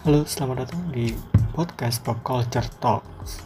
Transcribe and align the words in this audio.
Halo, 0.00 0.24
selamat 0.24 0.64
datang 0.64 0.80
di 0.96 1.12
podcast 1.52 2.00
Pop 2.00 2.24
Culture 2.24 2.64
Talks. 2.80 3.44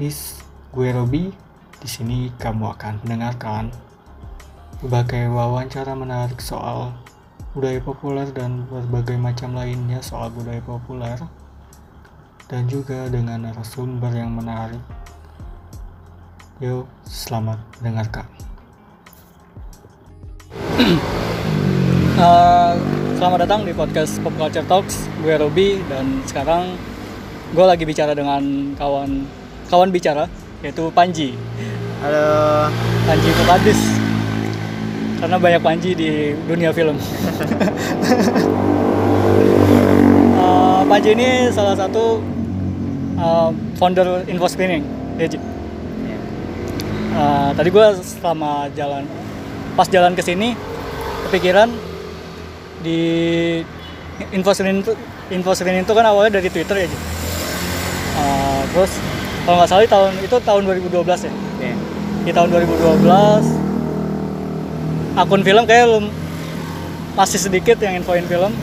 This 0.00 0.40
gue 0.72 0.88
Robi. 0.96 1.28
Di 1.76 1.84
sini 1.84 2.32
kamu 2.40 2.72
akan 2.72 3.04
mendengarkan 3.04 3.68
berbagai 4.80 5.28
wawancara 5.28 5.92
menarik 5.92 6.40
soal 6.40 6.96
budaya 7.52 7.84
populer 7.84 8.32
dan 8.32 8.64
berbagai 8.72 9.20
macam 9.20 9.52
lainnya 9.52 10.00
soal 10.00 10.32
budaya 10.32 10.64
populer 10.64 11.20
dan 12.48 12.64
juga 12.64 13.04
dengan 13.12 13.52
narasumber 13.52 14.16
yang 14.16 14.32
menarik. 14.32 14.80
Yuk, 16.64 16.88
selamat 17.04 17.60
mendengarkan. 17.84 18.24
Uh, 22.18 22.74
selamat 23.18 23.50
datang 23.50 23.66
di 23.66 23.74
podcast 23.74 24.22
Pop 24.22 24.30
Culture 24.38 24.62
Talks. 24.70 25.10
Gue 25.26 25.34
Robi 25.34 25.82
dan 25.90 26.22
sekarang 26.22 26.78
gue 27.50 27.66
lagi 27.66 27.82
bicara 27.82 28.14
dengan 28.14 28.38
kawan 28.78 29.26
kawan 29.66 29.90
bicara 29.90 30.30
yaitu 30.62 30.86
Panji. 30.94 31.34
Halo. 31.98 32.70
Panji 33.10 33.28
Pukadis. 33.34 33.80
Karena 35.18 35.34
banyak 35.34 35.58
Panji 35.66 35.98
di 35.98 36.30
dunia 36.46 36.70
film. 36.70 36.94
uh, 40.38 40.86
Panji 40.94 41.18
ini 41.18 41.50
salah 41.50 41.74
satu 41.74 42.22
uh, 43.18 43.50
founder 43.82 44.30
Info 44.30 44.46
Screening. 44.46 44.86
Ya. 45.18 45.26
Uh, 47.18 47.50
tadi 47.58 47.66
gue 47.74 47.86
selama 47.98 48.70
jalan 48.78 49.02
pas 49.74 49.90
jalan 49.90 50.14
ke 50.14 50.22
sini 50.22 50.54
kepikiran 51.26 51.87
di 52.88 52.98
info 54.32 54.50
screening 54.50 54.80
itu 54.80 54.92
info 55.28 55.52
screening 55.52 55.84
itu 55.84 55.92
kan 55.92 56.04
awalnya 56.04 56.40
dari 56.40 56.48
Twitter 56.48 56.76
ya 56.78 56.86
Ji. 56.88 56.96
Uh, 58.16 58.60
terus 58.72 58.92
kalau 59.44 59.56
nggak 59.60 59.68
salah 59.68 59.82
di 59.84 59.90
tahun 59.90 60.12
itu 60.18 60.36
tahun 60.40 60.62
2012 60.64 61.28
ya 61.28 61.32
Yeah. 61.58 61.74
di 62.22 62.30
tahun 62.30 62.48
2012 62.54 63.02
akun 65.16 65.42
film 65.42 65.64
kayak 65.64 65.84
belum 65.86 66.06
masih 67.14 67.38
sedikit 67.38 67.76
yang 67.78 67.96
infoin 67.96 68.24
film 68.24 68.54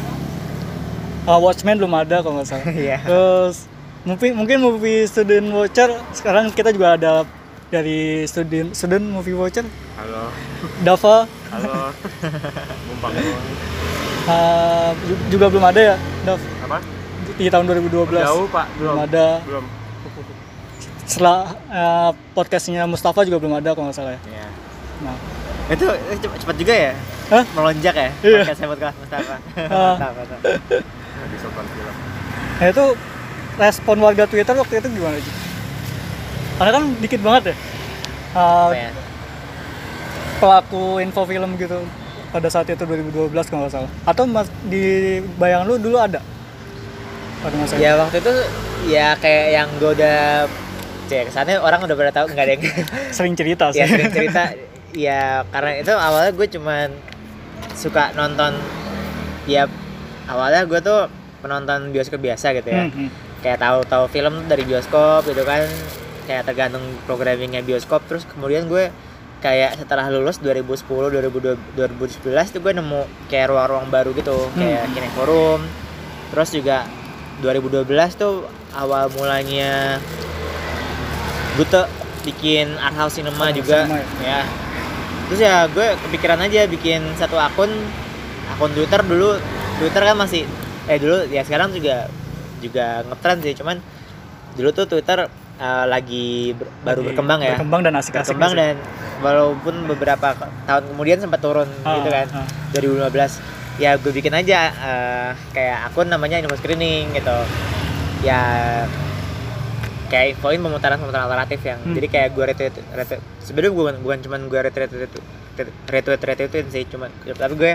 Uh, 1.25 1.41
Watchmen 1.41 1.75
belum 1.75 1.89
ada 1.91 2.21
kalau 2.21 2.37
nggak 2.37 2.45
salah 2.47 2.69
Iya. 2.77 3.01
terus 3.01 3.65
mungkin 4.05 4.37
mungkin 4.37 4.61
movie 4.61 5.03
student 5.03 5.49
watcher 5.49 5.89
sekarang 6.13 6.53
kita 6.53 6.69
juga 6.69 6.93
ada 6.93 7.25
dari 7.67 8.21
student 8.23 8.71
student 8.71 9.01
movie 9.03 9.33
watcher 9.33 9.65
Halo. 9.97 10.29
Dava 10.85 11.25
Halo. 11.49 11.89
Bumpang. 12.87 13.11
Uh, 14.25 14.91
ju- 15.03 15.23
juga 15.29 15.45
belum 15.47 15.65
ada 15.65 15.79
ya 15.79 15.95
Dav 16.23 16.39
Apa? 16.61 16.77
di 17.35 17.47
tahun 17.47 17.65
2012 17.67 18.15
Jauh, 18.15 18.47
Pak. 18.47 18.67
belum 18.75 18.95
ada 19.01 19.25
Belum. 19.43 19.65
setelah 21.05 21.39
uh, 21.67 22.11
podcastnya 22.31 22.85
Mustafa 22.85 23.21
juga 23.21 23.37
belum 23.37 23.55
ada 23.55 23.71
kalau 23.71 23.87
nggak 23.87 23.95
salah 23.95 24.13
ya 24.13 24.21
Iya. 24.25 24.47
nah 25.01 25.15
Itu 25.65 25.85
eh, 25.89 26.13
cepat, 26.15 26.37
cepat 26.39 26.55
juga 26.55 26.73
ya? 26.75 26.93
Hah? 27.25 27.43
Melonjak 27.51 27.95
ya? 27.95 28.09
Iya. 28.21 28.37
Podcast 28.39 28.59
saya 28.59 28.69
podcast 28.69 28.95
Mustafa. 28.95 29.35
Ah. 29.65 29.97
Mantap, 29.97 30.11
mantap. 30.13 30.39
Di 31.25 31.37
sopan 31.41 31.65
film. 31.65 31.95
Nah 32.55 32.67
itu 32.69 32.85
respon 33.55 33.97
warga 33.97 34.23
Twitter 34.25 34.53
waktu 34.53 34.73
itu 34.77 34.87
gimana 34.91 35.17
sih? 35.17 35.33
Karena 36.55 36.71
kan 36.71 36.83
dikit 37.01 37.19
banget 37.19 37.43
ya 37.49 37.55
uh, 38.31 38.69
Apa 38.69 38.77
ya? 38.77 38.91
pelaku 40.37 40.83
info 40.99 41.21
film 41.23 41.49
gitu 41.57 41.79
pada 42.35 42.51
saat 42.51 42.67
itu 42.67 42.83
2012 42.83 43.31
kalau 43.47 43.63
nggak 43.63 43.73
salah. 43.73 43.91
Atau 44.03 44.27
mas, 44.27 44.51
di 44.67 44.83
bayangan 45.39 45.65
lu 45.65 45.79
dulu 45.79 45.95
ada? 45.95 46.19
Pada 47.39 47.55
masa 47.55 47.79
Ya 47.79 47.95
waktu 47.95 48.19
itu 48.19 48.33
ya 48.91 49.15
kayak 49.15 49.45
yang 49.55 49.69
gue 49.79 49.91
udah 49.95 50.51
cek 51.05 51.29
kesannya 51.29 51.61
orang 51.61 51.79
udah 51.79 51.95
pada 51.95 52.11
tahu 52.11 52.25
nggak 52.33 52.43
ada 52.43 52.53
yang 52.53 52.63
itu? 52.65 52.81
sering 53.15 53.35
cerita 53.37 53.71
sih. 53.71 53.79
ya 53.79 53.85
sering 53.87 54.11
cerita 54.11 54.43
ya 54.91 55.45
karena 55.47 55.71
itu 55.79 55.93
awalnya 55.93 56.31
gue 56.33 56.47
cuman 56.49 56.87
suka 57.77 58.11
nonton 58.13 58.57
ya 59.45 59.69
awalnya 60.25 60.65
gue 60.65 60.79
tuh 60.81 61.05
penonton 61.39 61.93
bioskop 61.93 62.17
biasa 62.19 62.57
gitu 62.57 62.67
ya 62.67 62.89
Hmm, 62.89 62.91
hmm. 62.91 63.09
kayak 63.41 63.61
tahu-tahu 63.61 64.09
film 64.09 64.49
dari 64.49 64.65
bioskop 64.65 65.29
gitu 65.29 65.45
kan 65.45 65.69
kayak 66.25 66.49
tergantung 66.49 66.81
programmingnya 67.05 67.61
bioskop 67.61 68.01
terus 68.09 68.25
kemudian 68.25 68.65
gue 68.65 68.89
kayak 69.45 69.77
setelah 69.77 70.09
lulus 70.09 70.41
2010 70.41 70.89
2012 71.13 71.77
2011 71.77 72.49
tuh 72.49 72.59
gue 72.59 72.73
nemu 72.73 73.01
kayak 73.29 73.53
ruang-ruang 73.53 73.93
baru 73.93 74.09
gitu. 74.11 74.49
Kayak 74.57 74.89
Hmm. 74.89 74.93
Kine 74.97 75.09
Forum. 75.13 75.61
Terus 76.33 76.49
juga 76.49 76.77
2012 77.45 77.85
tuh 78.17 78.49
awal 78.73 79.13
mulanya 79.13 80.01
Gute 81.55 81.85
bikin 82.25 82.73
art 82.81 82.97
house 82.97 83.15
cinema 83.15 83.47
Art 83.47 83.55
juga. 83.55 83.85
cinema 83.85 84.01
ya. 84.19 84.41
Terus 85.29 85.39
ya 85.39 85.55
gue 85.69 85.87
kepikiran 86.09 86.41
aja 86.41 86.65
bikin 86.65 87.05
satu 87.15 87.37
akun 87.37 87.69
akun 88.49 88.73
Twitter 88.73 89.05
dulu. 89.05 89.37
Twitter 89.77 90.01
kan 90.01 90.17
masih 90.17 90.43
eh 90.85 90.97
dulu 90.97 91.29
ya 91.29 91.45
sekarang 91.45 91.69
juga 91.69 92.09
juga 92.59 93.05
ngetren 93.05 93.39
sih. 93.39 93.53
Cuman 93.53 93.77
dulu 94.57 94.73
tuh 94.73 94.89
Twitter 94.89 95.29
eh, 95.55 95.85
lagi 95.85 96.27
ber- 96.51 96.67
baru 96.83 96.99
Lagi 96.99 97.07
berkembang 97.09 97.39
ya 97.41 97.53
Berkembang 97.53 97.81
dan 97.81 97.93
asik-asik. 97.95 98.33
berkembang 98.33 98.53
dan 98.53 98.75
walaupun 99.17 99.75
beberapa 99.87 100.27
tahun 100.65 100.83
kemudian 100.89 101.17
sempat 101.17 101.39
turun 101.39 101.69
Ah, 101.81 101.97
gitu 101.97 102.09
kan 102.09 102.27
ah. 102.33 102.47
2015 102.73 103.39
ya 103.75 103.95
gue 103.95 104.11
bikin 104.11 104.31
aja 104.31 104.59
eh, 104.71 105.29
kayak 105.51 105.87
akun 105.87 106.07
namanya 106.07 106.37
info 106.37 106.55
screening 106.55 107.11
gitu 107.11 107.37
ya 108.21 108.39
kayak 110.05 110.33
infoin 110.33 110.59
pemutaran 110.59 110.95
pemutaran 110.95 111.25
alternatif 111.25 111.59
yang 111.61 111.79
Hmm. 111.81 111.93
jadi 111.93 112.07
kayak 112.07 112.29
gue 112.31 112.43
retweet, 112.45 112.75
retweet 112.93 113.21
sebenarnya 113.41 113.73
bukan 113.73 113.95
bukan 113.99 114.17
cuman 114.21 114.39
gue 114.45 114.59
retweet 114.61 114.91
retweet 114.91 115.23
retweet 115.85 116.21
retweetin 116.21 116.65
sih 116.69 116.83
cuma 116.85 117.09
tapi 117.25 117.53
gue 117.53 117.71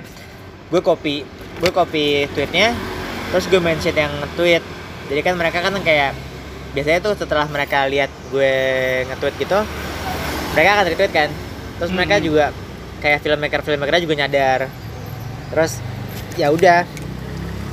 gue 0.71 0.81
copy 0.81 1.27
gue 1.59 1.71
copy 1.71 2.05
tweetnya 2.31 2.71
terus 3.29 3.45
gue 3.45 3.59
mention 3.59 3.93
yang 3.93 4.09
tweet 4.35 4.63
jadi 5.07 5.21
kan 5.23 5.35
mereka 5.35 5.59
kan 5.61 5.75
kayak 5.81 6.15
biasanya 6.71 7.01
tuh 7.03 7.15
setelah 7.19 7.47
mereka 7.51 7.87
lihat 7.91 8.11
gue 8.31 8.55
nge-tweet 9.11 9.35
gitu 9.43 9.59
mereka 10.51 10.69
akan 10.75 10.85
retweet 10.91 11.13
kan. 11.15 11.31
Terus 11.79 11.91
mereka 11.95 12.15
Hmm. 12.19 12.25
juga 12.27 12.45
kayak 13.01 13.19
filmmaker 13.23 13.61
filmmaker 13.63 14.03
juga 14.03 14.15
nyadar. 14.19 14.61
Terus 15.51 15.73
ya 16.37 16.51
udah 16.51 16.85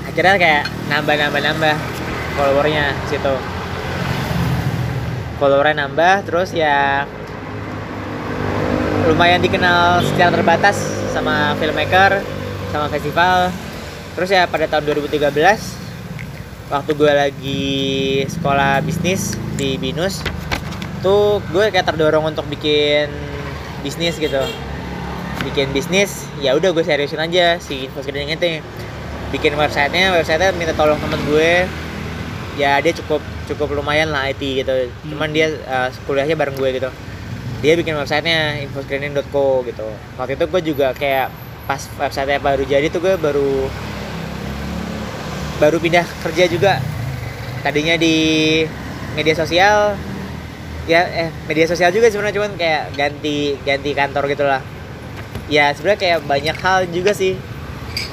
akhirnya 0.07 0.35
kayak 0.39 0.63
nambah 0.89 1.15
nambah 1.17 1.41
nambah 1.41 1.75
followernya 2.37 2.85
situ. 3.09 3.35
Followernya 5.37 5.85
nambah 5.85 6.13
terus 6.25 6.49
ya 6.53 7.05
lumayan 9.07 9.39
dikenal 9.39 10.03
secara 10.03 10.33
terbatas 10.33 10.77
sama 11.13 11.53
filmmaker 11.57 12.21
sama 12.73 12.87
festival. 12.89 13.49
Terus 14.17 14.29
ya 14.33 14.49
pada 14.49 14.65
tahun 14.65 14.83
2013 14.97 15.86
waktu 16.67 16.91
gue 16.99 17.11
lagi 17.11 17.65
sekolah 18.27 18.83
bisnis 18.83 19.39
di 19.55 19.79
binus 19.79 20.19
tuh 20.99 21.39
gue 21.53 21.71
kayak 21.71 21.87
terdorong 21.87 22.27
untuk 22.27 22.43
bikin 22.51 23.07
bisnis 23.81 24.19
gitu. 24.19 24.41
Bikin 25.47 25.71
bisnis 25.71 26.27
ya 26.43 26.57
udah 26.59 26.75
gue 26.75 26.83
seriusin 26.83 27.23
aja 27.23 27.55
si 27.63 27.87
info 27.87 28.03
screening 28.03 28.35
itu 28.35 28.59
bikin 29.31 29.55
websitenya 29.55 30.11
websitenya 30.15 30.51
minta 30.55 30.75
tolong 30.75 30.99
temen 30.99 31.19
gue 31.27 31.67
ya 32.59 32.79
dia 32.83 32.93
cukup 32.99 33.23
cukup 33.47 33.79
lumayan 33.79 34.11
lah 34.11 34.27
IT 34.27 34.43
gitu. 34.43 34.91
Cuman 35.07 35.31
dia 35.31 35.47
uh, 35.71 35.87
kuliahnya 36.03 36.35
bareng 36.35 36.59
gue 36.59 36.69
gitu. 36.83 36.89
Dia 37.63 37.73
bikin 37.79 37.95
websitenya 37.95 38.59
infoscreening.co 38.67 39.63
gitu. 39.63 39.87
Waktu 40.19 40.35
itu 40.35 40.45
gue 40.51 40.61
juga 40.75 40.91
kayak 40.91 41.31
pas 41.63 41.79
websitenya 41.95 42.43
baru 42.43 42.63
jadi 42.67 42.91
tuh 42.91 42.99
gue 42.99 43.15
baru 43.15 43.71
baru 45.57 45.77
pindah 45.81 46.05
kerja 46.25 46.45
juga. 46.49 46.73
Tadinya 47.65 47.97
di 47.97 48.15
media 49.17 49.33
sosial. 49.33 49.97
Ya 50.87 51.03
eh 51.03 51.29
media 51.51 51.67
sosial 51.67 51.91
juga 51.91 52.07
sebenarnya 52.07 52.39
cuman 52.39 52.51
kayak 52.55 52.95
ganti 52.95 53.59
ganti 53.67 53.91
kantor 53.91 54.31
gitulah. 54.31 54.61
Ya 55.51 55.73
sebenarnya 55.75 55.99
kayak 55.99 56.19
banyak 56.23 56.57
hal 56.57 56.79
juga 56.93 57.11
sih. 57.11 57.35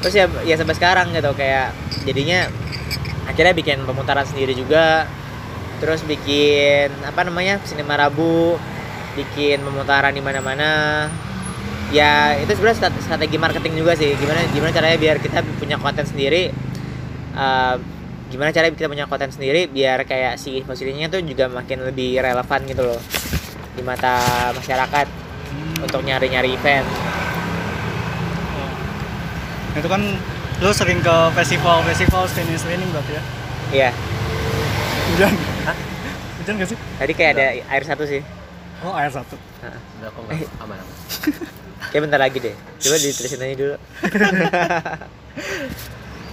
Terus 0.02 0.14
ya 0.17 0.26
ya 0.43 0.55
sampai 0.58 0.75
sekarang 0.75 1.14
gitu 1.14 1.31
kayak 1.38 1.70
jadinya 2.02 2.50
akhirnya 3.31 3.55
bikin 3.55 3.79
pemutaran 3.87 4.26
sendiri 4.26 4.56
juga. 4.58 5.06
Terus 5.79 6.02
bikin 6.02 6.91
apa 7.05 7.23
namanya 7.23 7.61
sinema 7.62 7.94
rabu 7.94 8.58
bikin 9.14 9.62
pemutaran 9.62 10.11
di 10.11 10.23
mana-mana. 10.25 11.06
Ya 11.94 12.35
itu 12.43 12.58
sebenarnya 12.58 12.91
strate- 12.91 13.02
strategi 13.06 13.38
marketing 13.38 13.75
juga 13.79 13.94
sih. 13.94 14.19
Gimana 14.19 14.43
gimana 14.50 14.75
caranya 14.75 14.99
biar 14.99 15.23
kita 15.23 15.46
punya 15.62 15.79
konten 15.79 16.02
sendiri 16.02 16.50
Eh, 17.35 17.75
gimana 18.27 18.51
caranya 18.51 18.73
kita 18.73 18.87
punya 18.87 19.05
konten 19.05 19.29
sendiri 19.29 19.67
biar 19.67 20.03
kayak 20.03 20.37
si 20.37 20.59
posisinya 20.61 21.07
tuh 21.09 21.21
juga 21.21 21.47
makin 21.47 21.83
lebih 21.83 22.19
relevan 22.19 22.61
gitu 22.65 22.83
loh 22.85 23.01
di 23.73 23.83
mata 23.83 24.19
masyarakat 24.53 25.07
Hmm. 25.45 25.83
untuk 25.83 26.01
nyari-nyari 26.01 26.51
event. 26.53 26.87
Nah, 29.71 29.77
itu 29.77 29.87
kan 29.87 30.03
lu 30.57 30.71
sering 30.71 30.99
ke 30.99 31.17
festival 31.33 31.83
festival 31.85 32.27
screening 32.27 32.55
screening 32.57 32.91
berarti 32.91 33.13
ya? 33.13 33.23
Iya. 33.71 33.91
Hujan. 35.11 35.33
Hujan 36.39 36.55
gak 36.59 36.69
sih? 36.69 36.79
Tadi 36.97 37.13
kayak 37.13 37.31
ada 37.35 37.45
air 37.61 37.85
satu 37.85 38.03
sih. 38.05 38.23
Oh 38.83 38.95
air 38.95 39.11
satu. 39.11 39.35
Heeh. 39.61 39.79
Udah 39.99 40.09
kok 40.11 40.23
Eh. 40.29 40.47
aman 40.61 40.77
aman. 40.77 40.97
kayak 41.91 42.03
bentar 42.03 42.19
lagi 42.19 42.39
deh. 42.41 42.55
Coba 42.81 42.97
diterusin 42.97 43.41
aja 43.41 43.55
dulu. 43.57 43.77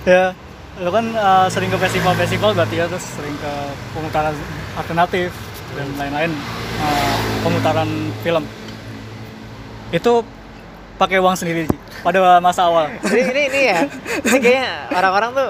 Ya 0.02 0.34
lu 0.80 0.88
kan 0.88 1.06
uh, 1.20 1.48
sering 1.52 1.68
ke 1.68 1.76
festival 1.76 2.16
festival 2.16 2.56
berarti 2.56 2.80
ya 2.80 2.88
terus 2.88 3.04
sering 3.04 3.36
ke 3.36 3.52
pemutaran 3.92 4.32
alternatif 4.80 5.36
dan 5.76 5.88
lain-lain 6.00 6.32
uh, 6.80 7.16
pemutaran 7.44 7.90
film. 8.24 8.48
Itu 9.92 10.24
pakai 11.02 11.18
uang 11.18 11.34
sendiri 11.34 11.66
pada 12.02 12.18
masa 12.40 12.62
awal. 12.64 12.94
Ini 13.04 13.22
ini 13.28 13.42
ini 13.48 13.62
ya. 13.68 13.80
Ini 14.22 14.38
kayaknya 14.38 14.66
orang-orang 14.92 15.30
tuh 15.32 15.50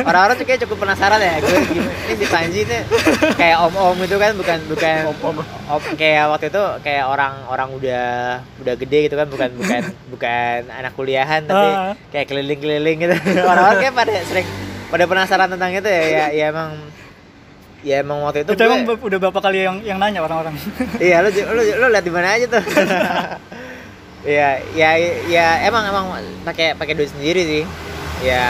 orang-orang 0.00 0.34
tuh 0.36 0.44
kayak 0.44 0.60
cukup 0.62 0.76
penasaran 0.80 1.18
ya. 1.18 1.34
Gue 1.38 1.58
ini 2.06 2.14
si 2.14 2.26
Panji 2.26 2.60
ini 2.62 2.78
kayak 3.34 3.56
om-om 3.62 3.98
itu 3.98 4.14
kan 4.14 4.32
bukan 4.32 4.58
bukan 4.68 4.96
om, 5.66 5.82
kayak 5.94 6.24
waktu 6.28 6.46
itu 6.48 6.62
kayak 6.80 7.04
orang 7.04 7.34
orang 7.44 7.68
udah 7.72 8.06
udah 8.56 8.74
gede 8.76 8.98
gitu 9.04 9.14
kan 9.14 9.26
bukan 9.26 9.50
bukan 9.52 9.82
bukan 10.08 10.60
anak 10.70 10.92
kuliahan 10.92 11.42
tapi 11.44 11.66
Ah. 11.68 11.92
kayak 12.08 12.26
keliling-keliling 12.28 12.96
gitu. 13.00 13.14
Orang-orang 13.42 13.78
kayak 13.80 13.94
pada 13.96 14.14
sering 14.22 14.46
pada 14.86 15.04
penasaran 15.04 15.48
tentang 15.48 15.70
itu 15.72 15.86
ya. 15.86 16.02
Ya, 16.02 16.26
ya 16.32 16.44
emang 16.48 16.70
ya 17.82 17.96
emang 18.00 18.18
waktu 18.22 18.42
itu 18.42 18.50
itu 18.52 18.58
gue- 18.60 18.70
emang 18.72 18.98
udah 18.98 19.18
berapa 19.20 19.38
kali 19.40 19.62
yang 19.62 19.82
yang 19.82 19.98
nanya 19.98 20.18
orang-orang? 20.20 20.54
Iya 20.98 21.22
lu 21.22 21.30
lu 21.30 21.62
lu 21.76 21.86
lihat 21.88 22.02
di 22.02 22.10
mana 22.10 22.28
aja 22.32 22.46
tuh 22.48 22.62
Iya, 24.26 24.58
ya, 24.74 24.90
ya 25.30 25.46
emang 25.70 25.86
emang 25.86 26.04
pakai 26.42 26.74
pakai 26.74 26.98
duit 26.98 27.14
sendiri 27.14 27.46
sih. 27.46 27.64
Ya, 28.26 28.42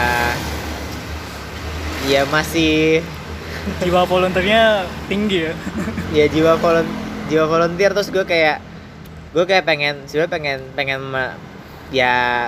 ya 2.09 2.25
masih 2.33 3.05
jiwa 3.85 4.09
volunteernya 4.09 4.89
tinggi 5.05 5.47
ya. 5.47 5.53
Ya 6.17 6.25
jiwa 6.31 6.57
volun 6.57 6.87
jiwa 7.27 7.45
volunteer 7.45 7.91
terus 7.93 8.09
gue 8.09 8.23
kayak 8.23 8.63
gue 9.35 9.43
kayak 9.43 9.67
pengen 9.67 10.07
sebenarnya 10.07 10.31
pengen 10.31 10.59
pengen 10.73 11.01
ya 11.91 12.47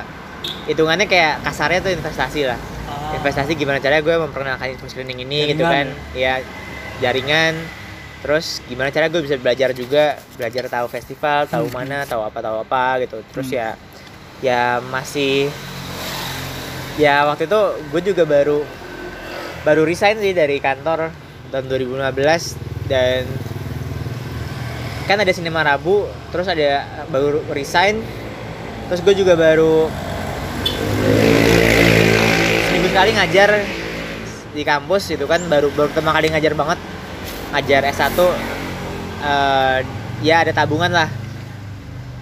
hitungannya 0.66 1.06
kayak 1.06 1.44
kasarnya 1.46 1.86
tuh 1.86 1.94
investasi 1.94 2.50
lah. 2.50 2.58
Ah. 2.90 3.14
investasi 3.14 3.54
gimana 3.54 3.78
caranya 3.78 4.02
gue 4.02 4.16
memperkenalkan 4.16 4.74
screening 4.90 5.22
ini 5.22 5.54
gitu 5.54 5.62
kan. 5.62 5.92
Jaringan 5.92 6.18
ya 6.18 6.34
jaringan 7.04 7.54
terus 8.20 8.60
gimana 8.68 8.90
cara 8.90 9.08
gue 9.08 9.24
bisa 9.24 9.36
belajar 9.36 9.72
juga 9.72 10.20
belajar 10.36 10.68
tahu 10.68 10.88
festival 10.88 11.48
tahu 11.48 11.66
Hmm. 11.66 11.76
mana 11.76 11.98
tahu 12.04 12.22
apa 12.22 12.40
tahu 12.40 12.58
apa 12.60 12.84
gitu 13.00 13.18
terus 13.32 13.48
Hmm. 13.48 13.56
ya 13.56 13.68
ya 14.40 14.62
masih 14.84 15.48
ya 16.96 17.24
waktu 17.24 17.48
itu 17.48 17.62
gue 17.90 18.02
juga 18.06 18.24
baru 18.24 18.60
baru 19.62 19.82
resign 19.84 20.20
sih 20.20 20.32
dari 20.32 20.60
kantor 20.60 21.12
tahun 21.50 21.66
2015 21.68 22.60
dan 22.88 23.24
kan 25.04 25.18
ada 25.18 25.32
sinema 25.32 25.64
Rabu 25.64 26.04
terus 26.30 26.46
ada 26.46 26.84
baru 27.08 27.40
resign 27.50 28.04
terus 28.88 29.00
gue 29.00 29.16
juga 29.16 29.34
baru 29.34 29.88
seminggu 32.68 32.88
sekali 32.90 33.12
ngajar 33.16 33.50
di 34.50 34.64
kampus 34.64 35.08
gitu 35.08 35.24
kan 35.24 35.40
baru 35.46 35.72
baru 35.72 35.88
pertama 35.90 36.12
kali 36.12 36.30
ngajar 36.30 36.54
banget 36.54 36.80
ngajar 37.50 37.82
S1 37.90 38.20
eh, 39.26 39.78
ya 40.24 40.44
ada 40.44 40.52
tabungan 40.52 40.92
lah. 40.92 41.10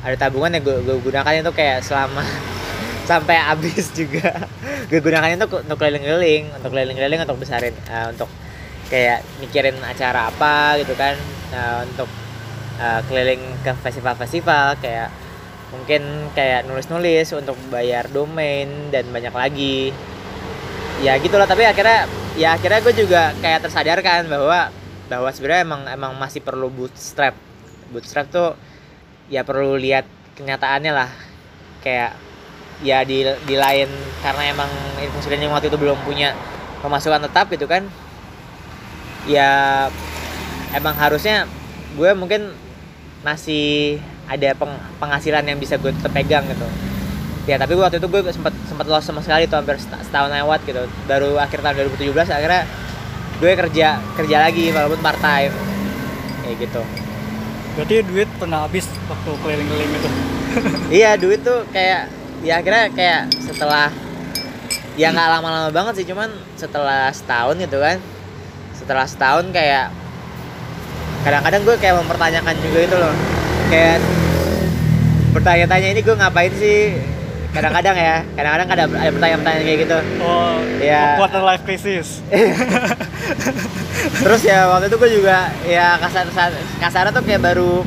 Ada 0.05 0.29
tabungan 0.29 0.53
yang 0.53 0.63
gue, 0.63 0.77
gue 0.85 0.97
gunakan 1.03 1.33
itu 1.41 1.51
kayak 1.51 1.83
selama 1.83 2.23
sampai 3.09 3.35
habis 3.37 3.91
juga. 3.91 4.47
Gue 4.87 5.03
gunakan 5.03 5.35
itu 5.35 5.45
untuk 5.45 5.77
keliling-keliling 5.77 6.53
untuk 6.55 6.69
keliling-keliling 6.71 7.21
untuk 7.27 7.37
besarin 7.41 7.75
eh, 7.75 8.07
untuk 8.13 8.29
kayak 8.87 9.19
mikirin 9.43 9.75
acara 9.83 10.31
apa 10.31 10.79
gitu 10.79 10.93
kan. 10.95 11.17
Eh, 11.51 11.79
untuk 11.91 12.09
eh, 12.79 13.01
keliling 13.09 13.41
ke 13.65 13.71
festival-festival 13.83 14.79
kayak 14.79 15.09
mungkin 15.67 16.31
kayak 16.31 16.63
nulis-nulis 16.63 17.27
untuk 17.35 17.59
bayar 17.67 18.07
domain 18.07 18.69
dan 18.93 19.03
banyak 19.11 19.33
lagi. 19.33 19.91
Ya 21.03 21.13
gitulah 21.21 21.45
tapi 21.45 21.67
akhirnya 21.67 22.09
ya 22.39 22.57
akhirnya 22.57 22.79
gue 22.81 22.93
juga 22.95 23.35
kayak 23.43 23.67
tersadarkan 23.67 24.29
bahwa 24.31 24.71
bahwa 25.07 25.31
sebenarnya 25.31 25.63
emang 25.63 25.81
emang 25.87 26.11
masih 26.19 26.43
perlu 26.43 26.67
bootstrap. 26.71 27.35
Bootstrap 27.91 28.27
tuh 28.27 28.55
ya 29.31 29.43
perlu 29.47 29.79
lihat 29.79 30.07
kenyataannya 30.35 30.93
lah. 30.93 31.09
Kayak 31.83 32.19
ya 32.83 33.01
di 33.01 33.25
di 33.25 33.55
lain 33.57 33.89
karena 34.21 34.53
emang 34.53 34.69
screening 35.23 35.49
waktu 35.49 35.73
itu 35.73 35.79
belum 35.81 35.97
punya 36.05 36.35
pemasukan 36.83 37.23
tetap 37.25 37.49
gitu 37.49 37.65
kan. 37.65 37.87
Ya 39.27 39.87
emang 40.75 40.95
harusnya 40.95 41.47
gue 41.95 42.11
mungkin 42.13 42.53
masih 43.25 43.97
ada 44.27 44.53
peng- 44.53 44.83
penghasilan 44.99 45.43
yang 45.47 45.57
bisa 45.57 45.79
gue 45.79 45.91
tetap 45.95 46.11
pegang 46.11 46.43
gitu. 46.51 46.67
Ya 47.47 47.55
tapi 47.55 47.79
waktu 47.79 48.03
itu 48.03 48.07
gue 48.11 48.21
sempat 48.35 48.51
sempat 48.67 48.85
lost 48.91 49.07
sama 49.07 49.23
sekali 49.23 49.47
tuh 49.47 49.55
hampir 49.55 49.79
seta- 49.79 50.03
setahun 50.03 50.31
lewat 50.35 50.67
gitu. 50.67 50.83
Baru 51.07 51.39
akhir 51.39 51.63
tahun 51.63 51.95
2017 51.95 52.27
akhirnya 52.27 52.67
gue 53.37 53.51
kerja 53.53 54.01
kerja 54.17 54.37
lagi 54.41 54.73
walaupun 54.73 54.99
part 55.01 55.19
time 55.21 55.53
kayak 56.41 56.57
gitu. 56.63 56.81
Berarti 57.77 57.95
duit 58.09 58.29
pernah 58.41 58.65
habis 58.65 58.89
waktu 59.05 59.31
keliling-keliling 59.45 59.93
itu? 59.93 60.09
Iya 61.03 61.19
duit 61.21 61.45
tuh 61.45 61.67
kayak 61.69 62.09
ya 62.41 62.57
akhirnya 62.57 62.89
kayak 62.89 63.21
setelah 63.45 63.93
ya 64.97 65.13
nggak 65.13 65.29
lama-lama 65.37 65.69
banget 65.69 66.01
sih 66.01 66.05
cuman 66.09 66.33
setelah 66.57 67.13
setahun 67.13 67.61
gitu 67.61 67.77
kan. 67.77 68.01
Setelah 68.73 69.05
setahun 69.05 69.45
kayak 69.53 69.93
kadang-kadang 71.21 71.61
gue 71.61 71.75
kayak 71.77 71.95
mempertanyakan 72.01 72.55
juga 72.65 72.79
itu 72.89 72.95
loh. 72.97 73.13
Kayak 73.69 74.01
bertanya-tanya 75.37 75.87
ini 75.93 76.01
gue 76.01 76.15
ngapain 76.17 76.53
sih 76.57 76.97
kadang-kadang 77.57 77.95
ya 77.97 78.15
kadang-kadang 78.37 78.67
ada 78.69 78.83
ada 78.85 79.09
pertanyaan-pertanyaan 79.09 79.65
kayak 79.65 79.79
gitu. 79.89 79.97
Oh 80.21 80.61
Iya. 80.77 81.17
quarter 81.17 81.41
life 81.41 81.63
crisis. 81.65 82.21
Terus 84.23 84.41
ya 84.45 84.69
waktu 84.69 84.93
itu 84.93 84.97
gue 85.01 85.11
juga 85.17 85.49
ya 85.65 85.97
kasar 85.97 86.29
kasarnya 86.77 87.11
tuh 87.11 87.25
kayak 87.25 87.41
baru 87.41 87.81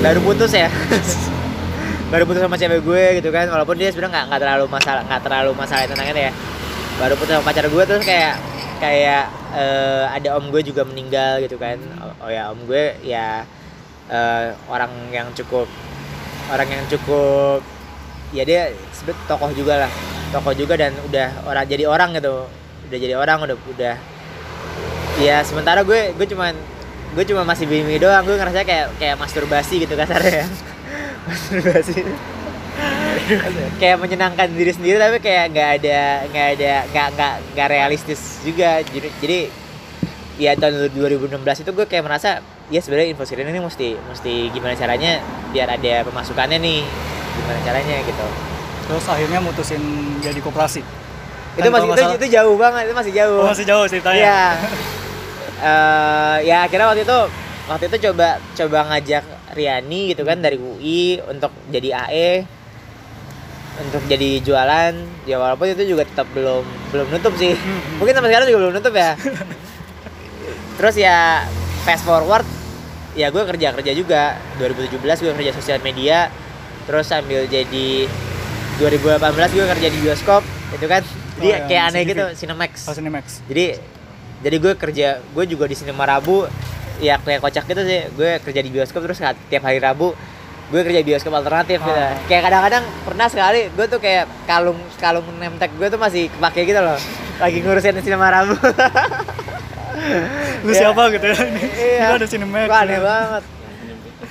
baru 0.00 0.20
putus 0.20 0.52
ya. 0.52 0.68
Baru 2.10 2.26
putus 2.26 2.42
sama 2.42 2.58
cewek 2.58 2.82
gue 2.82 3.22
gitu 3.22 3.30
kan 3.30 3.46
walaupun 3.46 3.78
dia 3.78 3.86
sebenarnya 3.94 4.10
nggak 4.10 4.24
nggak 4.34 4.40
terlalu 4.42 4.64
masalah 4.66 5.02
nggak 5.06 5.22
terlalu 5.22 5.50
masalah 5.54 5.86
tentang 5.86 6.10
itu 6.10 6.22
ya. 6.26 6.32
Baru 6.98 7.14
putus 7.14 7.38
sama 7.38 7.46
pacar 7.46 7.70
gue 7.70 7.84
terus 7.86 8.02
kayak 8.02 8.34
kayak 8.82 9.24
eh, 9.54 10.04
ada 10.10 10.28
om 10.34 10.50
gue 10.50 10.58
juga 10.66 10.82
meninggal 10.82 11.38
gitu 11.46 11.54
kan. 11.54 11.78
Oh, 12.02 12.26
oh 12.26 12.30
ya 12.34 12.50
om 12.50 12.58
gue 12.66 12.98
ya 13.06 13.46
eh, 14.10 14.46
orang 14.66 14.90
yang 15.14 15.30
cukup 15.38 15.70
orang 16.50 16.68
yang 16.68 16.84
cukup 16.90 17.62
ya 18.30 18.42
dia 18.46 18.74
sebut 18.94 19.16
tokoh 19.26 19.50
juga 19.54 19.86
lah. 19.86 19.92
Tokoh 20.30 20.54
juga 20.54 20.78
dan 20.78 20.94
udah 21.06 21.46
orang 21.46 21.64
jadi 21.66 21.84
orang 21.86 22.14
gitu. 22.14 22.46
Udah 22.90 22.98
jadi 22.98 23.14
orang 23.18 23.38
udah 23.46 23.56
udah. 23.56 23.96
Ya 25.18 25.42
sementara 25.42 25.82
gue 25.82 26.14
gue 26.14 26.26
cuman 26.30 26.54
gue 27.14 27.24
cuma 27.26 27.42
masih 27.42 27.66
bimi 27.66 27.98
doang. 27.98 28.22
Gue 28.22 28.38
ngerasa 28.38 28.62
kayak 28.62 28.94
kayak 28.98 29.16
masturbasi 29.18 29.82
gitu 29.86 29.94
kasarnya. 29.98 30.44
Ya 30.44 30.46
masturbasi. 31.30 32.06
Kayak 33.78 33.98
menyenangkan 34.02 34.48
diri 34.50 34.72
sendiri 34.74 34.96
tapi 34.98 35.22
kayak 35.22 35.54
nggak 35.54 35.70
ada 35.82 36.00
nggak 36.30 36.46
ada 36.58 36.74
nggak 36.90 37.06
nggak 37.14 37.34
nggak 37.54 37.68
realistis 37.70 38.42
juga. 38.42 38.82
Jadi 38.86 39.08
jadi 39.22 39.38
ya 40.40 40.56
tahun 40.56 40.88
2016 40.96 41.36
itu 41.36 41.70
gue 41.76 41.84
kayak 41.84 42.04
merasa 42.08 42.40
ya 42.72 42.80
sebenarnya 42.80 43.12
info 43.12 43.28
screening 43.28 43.52
ini 43.52 43.60
mesti 43.60 43.88
mesti 44.08 44.48
gimana 44.56 44.72
caranya 44.72 45.20
biar 45.52 45.68
ada 45.68 46.00
pemasukannya 46.08 46.56
nih 46.56 46.80
gimana 47.36 47.58
caranya 47.60 47.96
gitu. 48.08 48.26
Terus 48.88 49.04
akhirnya 49.04 49.38
mutusin 49.44 49.82
jadi 50.24 50.40
koperasi. 50.40 50.80
Itu 51.60 51.68
Kan 51.68 51.76
masih 51.76 51.88
itu, 51.92 52.16
itu 52.24 52.28
jauh 52.40 52.56
banget 52.56 52.88
itu 52.88 52.94
masih 52.96 53.12
jauh. 53.12 53.40
Oh, 53.44 53.52
masih 53.52 53.66
jauh 53.68 53.84
ceritanya? 53.84 54.16
Iya. 54.16 54.42
Eh, 55.60 56.36
ya 56.48 56.56
akhirnya 56.64 56.88
waktu 56.88 57.04
itu 57.04 57.18
waktu 57.68 57.84
itu 57.92 57.96
coba 58.08 58.40
coba 58.56 58.78
ngajak 58.88 59.24
Riani 59.52 60.14
gitu 60.14 60.22
kan 60.24 60.40
dari 60.40 60.56
UI 60.56 61.20
untuk 61.28 61.52
jadi 61.68 62.08
AE 62.08 62.48
untuk 63.84 64.02
jadi 64.08 64.40
jualan. 64.40 64.94
Ya 65.28 65.36
walaupun 65.36 65.68
itu 65.68 65.84
juga 65.84 66.08
tetap 66.08 66.24
belum 66.32 66.64
belum 66.96 67.06
nutup 67.12 67.36
sih. 67.36 67.52
Hmm. 67.52 68.00
mungkin 68.00 68.16
sampai 68.16 68.30
sekarang 68.32 68.46
juga 68.48 68.58
belum 68.64 68.74
nutup 68.80 68.94
ya 68.96 69.12
terus 70.80 70.96
ya 70.96 71.44
fast 71.84 72.08
forward 72.08 72.48
ya 73.12 73.28
gue 73.28 73.42
kerja 73.44 73.76
kerja 73.76 73.92
juga 73.92 74.22
2017 74.56 74.96
gue 74.96 75.32
kerja 75.36 75.52
sosial 75.52 75.78
media 75.84 76.32
terus 76.88 77.04
sambil 77.04 77.44
jadi 77.44 78.08
2018 78.80 79.20
gue 79.52 79.66
kerja 79.76 79.88
di 79.92 79.98
bioskop 80.00 80.42
itu 80.72 80.86
kan? 80.88 81.04
Jadi 81.36 81.44
Oh, 81.44 81.52
yang 81.52 81.64
kayak 81.68 81.84
aneh 81.92 82.02
gitu 82.08 82.24
Cinemax. 82.36 82.72
Oh, 82.88 82.94
Cinemax. 82.96 83.24
Jadi 83.44 83.76
jadi 84.40 84.56
gue 84.56 84.72
kerja 84.72 85.08
gue 85.20 85.44
juga 85.44 85.64
di 85.68 85.76
sinema 85.76 86.08
Rabu 86.08 86.48
ya 86.96 87.20
kayak 87.20 87.44
kocak 87.44 87.68
gitu 87.68 87.82
sih. 87.84 88.08
Gue 88.16 88.40
kerja 88.40 88.60
di 88.64 88.70
bioskop 88.72 89.04
terus 89.04 89.20
tiap 89.20 89.62
hari 89.68 89.84
Rabu 89.84 90.16
gue 90.70 90.80
kerja 90.86 91.02
bioskop 91.02 91.34
alternatif 91.34 91.82
gitu. 91.82 91.98
Ah. 91.98 92.14
kayak 92.30 92.46
kadang-kadang 92.46 92.84
pernah 93.02 93.26
sekali 93.26 93.68
gue 93.74 93.86
tuh 93.90 93.98
kayak 93.98 94.30
kalung 94.46 94.78
kalung 95.02 95.26
nemtek 95.42 95.74
gue 95.74 95.88
tuh 95.90 96.00
masih 96.00 96.32
kepake 96.32 96.64
gitu 96.64 96.80
loh. 96.80 96.96
Lagi 97.36 97.58
ngurusin 97.60 98.00
sinema 98.00 98.32
Rabu 98.32 98.56
lu 100.64 100.70
Ya. 100.70 100.78
siapa 100.86 101.02
gitu 101.10 101.26
ya? 101.26 101.36
Ini 101.38 101.62
iya. 101.74 102.04
Lu 102.10 102.14
ada 102.16 102.26
Cinemax 102.26 102.64
Gua 102.66 102.78
aneh 102.80 102.98
banget. 102.98 103.42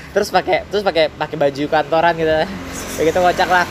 Terus 0.09 0.29
pakai 0.29 0.57
terus 0.67 0.81
pakai 0.81 1.09
pakai 1.11 1.35
baju 1.35 1.63
kantoran 1.65 2.13
gitu. 2.13 2.31
Kayak 2.97 3.05
gitu 3.07 3.19
kocak 3.19 3.49
lah. 3.49 3.65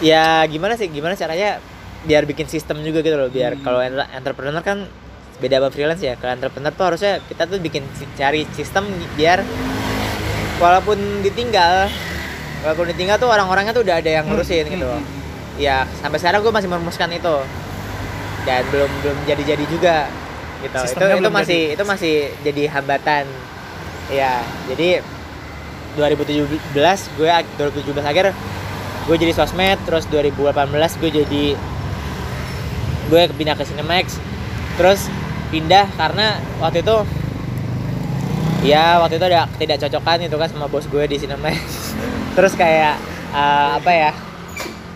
Ya 0.00 0.42
gimana 0.44 0.74
sih? 0.74 0.86
Gimana 0.86 1.14
caranya 1.14 1.58
biar 2.04 2.24
bikin 2.24 2.44
sistem 2.44 2.78
juga 2.80 3.00
gitu 3.00 3.16
loh 3.16 3.28
biar 3.28 3.56
Hmm. 3.56 3.62
kalau 3.62 3.80
entre- 3.80 4.10
entrepreneur 4.12 4.60
kan 4.60 4.84
beda 5.38 5.58
sama 5.58 5.68
freelance 5.68 6.00
ya. 6.00 6.14
Kalau 6.14 6.32
entrepreneur 6.32 6.70
tuh 6.70 6.84
harusnya 6.84 7.12
kita 7.24 7.42
tuh 7.44 7.58
bikin 7.58 7.82
cari 8.14 8.44
sistem 8.52 8.84
biar 9.14 9.40
walaupun 10.56 10.96
ditinggal 11.20 11.88
walaupun 12.62 12.86
ditinggal 12.88 13.18
tuh 13.18 13.28
orang-orangnya 13.28 13.72
tuh 13.72 13.82
udah 13.82 13.98
ada 13.98 14.10
yang 14.10 14.24
ngurusin 14.26 14.68
gitu. 14.68 14.84
Loh 14.84 15.02
ya 15.54 15.86
sampai 15.98 16.18
sekarang 16.18 16.42
gue 16.42 16.50
masih 16.50 16.66
merumuskan 16.66 17.10
itu. 17.10 17.36
Dan 18.44 18.60
belum 18.68 18.90
belum 19.00 19.18
jadi-jadi 19.24 19.64
juga 19.66 20.04
gitu. 20.64 20.74
Itu 20.74 20.86
Sistemnya 20.88 21.14
itu 21.14 21.22
belum 21.22 21.34
masih 21.34 21.60
itu 21.76 21.84
masih 21.84 22.14
jadi 22.40 22.62
hambatan. 22.72 23.24
Ya 24.08 24.40
jadi 24.68 25.00
2017 25.94 26.50
gue 27.16 27.30
ak- 27.30 27.52
2017 27.56 28.02
akhir 28.02 28.34
gue 29.04 29.16
jadi 29.20 29.32
sosmed 29.36 29.78
terus 29.84 30.08
2018 30.10 31.00
gue 31.00 31.10
jadi 31.22 31.44
gue 33.04 33.22
pindah 33.36 33.54
ke 33.54 33.64
Cinemax 33.68 34.16
terus 34.74 35.06
pindah 35.52 35.86
karena 35.94 36.40
waktu 36.58 36.82
itu 36.82 36.96
ya 38.64 38.98
waktu 38.98 39.20
itu 39.20 39.26
ada 39.28 39.44
ketidakcocokan 39.54 40.24
itu 40.24 40.36
kan 40.40 40.48
sama 40.50 40.66
bos 40.66 40.88
gue 40.88 41.04
di 41.04 41.20
Cinemax. 41.20 41.94
Terus 42.36 42.56
kayak 42.56 42.96
eh, 43.30 43.68
apa 43.78 43.90
ya? 43.92 44.10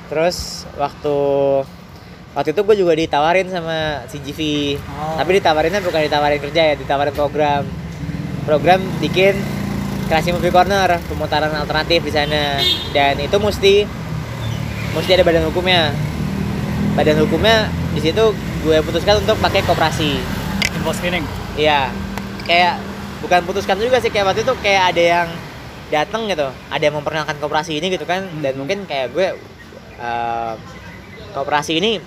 Terus 0.08 0.64
waktu 0.80 1.16
waktu 2.32 2.50
itu 2.50 2.60
gue 2.62 2.76
juga 2.76 2.92
ditawarin 2.94 3.48
sama 3.48 4.04
CGV 4.06 4.40
Oh. 4.78 5.16
tapi 5.16 5.40
ditawarinnya 5.40 5.80
bukan 5.80 6.00
ditawarin 6.02 6.40
kerja 6.40 6.62
ya 6.62 6.74
ditawarin 6.74 7.12
program. 7.12 7.62
Program 8.42 8.80
bikin 8.98 9.36
kreasi 10.06 10.32
movie 10.32 10.48
corner 10.48 10.96
pemutaran 11.04 11.52
alternatif 11.52 12.00
di 12.00 12.10
sana. 12.10 12.56
Dan 12.90 13.18
itu 13.18 13.36
mesti 13.36 13.84
mesti 14.90 15.10
ada 15.12 15.22
badan 15.22 15.44
hukumnya. 15.46 15.92
Badan 16.94 17.20
hukumnya 17.20 17.68
di 17.92 18.00
situ 18.00 18.32
gue 18.58 18.78
putuskan 18.82 19.20
untuk 19.20 19.36
pakai 19.38 19.62
koperasi. 19.62 20.16
Info 20.74 20.90
screening 20.90 21.24
Iya, 21.54 21.90
kayak 22.42 22.78
bukan 23.18 23.42
putuskan 23.44 23.76
juga 23.76 23.98
sih 23.98 24.08
kayak 24.08 24.30
waktu 24.30 24.42
itu 24.42 24.54
kayak 24.58 24.94
ada 24.94 25.02
yang 25.02 25.28
datang 25.88 26.28
gitu, 26.28 26.46
ada 26.46 26.80
yang 26.80 26.94
memperkenalkan 26.94 27.34
koperasi 27.36 27.74
ini 27.74 27.90
gitu 27.90 28.04
kan, 28.04 28.28
dan 28.38 28.54
Hmm. 28.54 28.60
mungkin 28.62 28.84
kayak 28.84 29.10
gue 29.10 29.34
eh, 29.98 30.52
koperasi 31.28 31.82
ini 31.82 31.98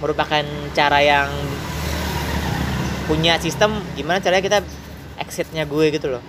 merupakan 0.00 0.44
cara 0.72 0.98
yang 1.00 1.28
punya 3.06 3.36
sistem 3.36 3.78
gimana 3.94 4.22
caranya 4.22 4.42
kita 4.42 4.58
exitnya 5.18 5.66
gue 5.66 5.86
gitu 5.90 6.08
loh. 6.08 6.22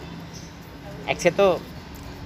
Exit 1.07 1.33
tuh 1.33 1.57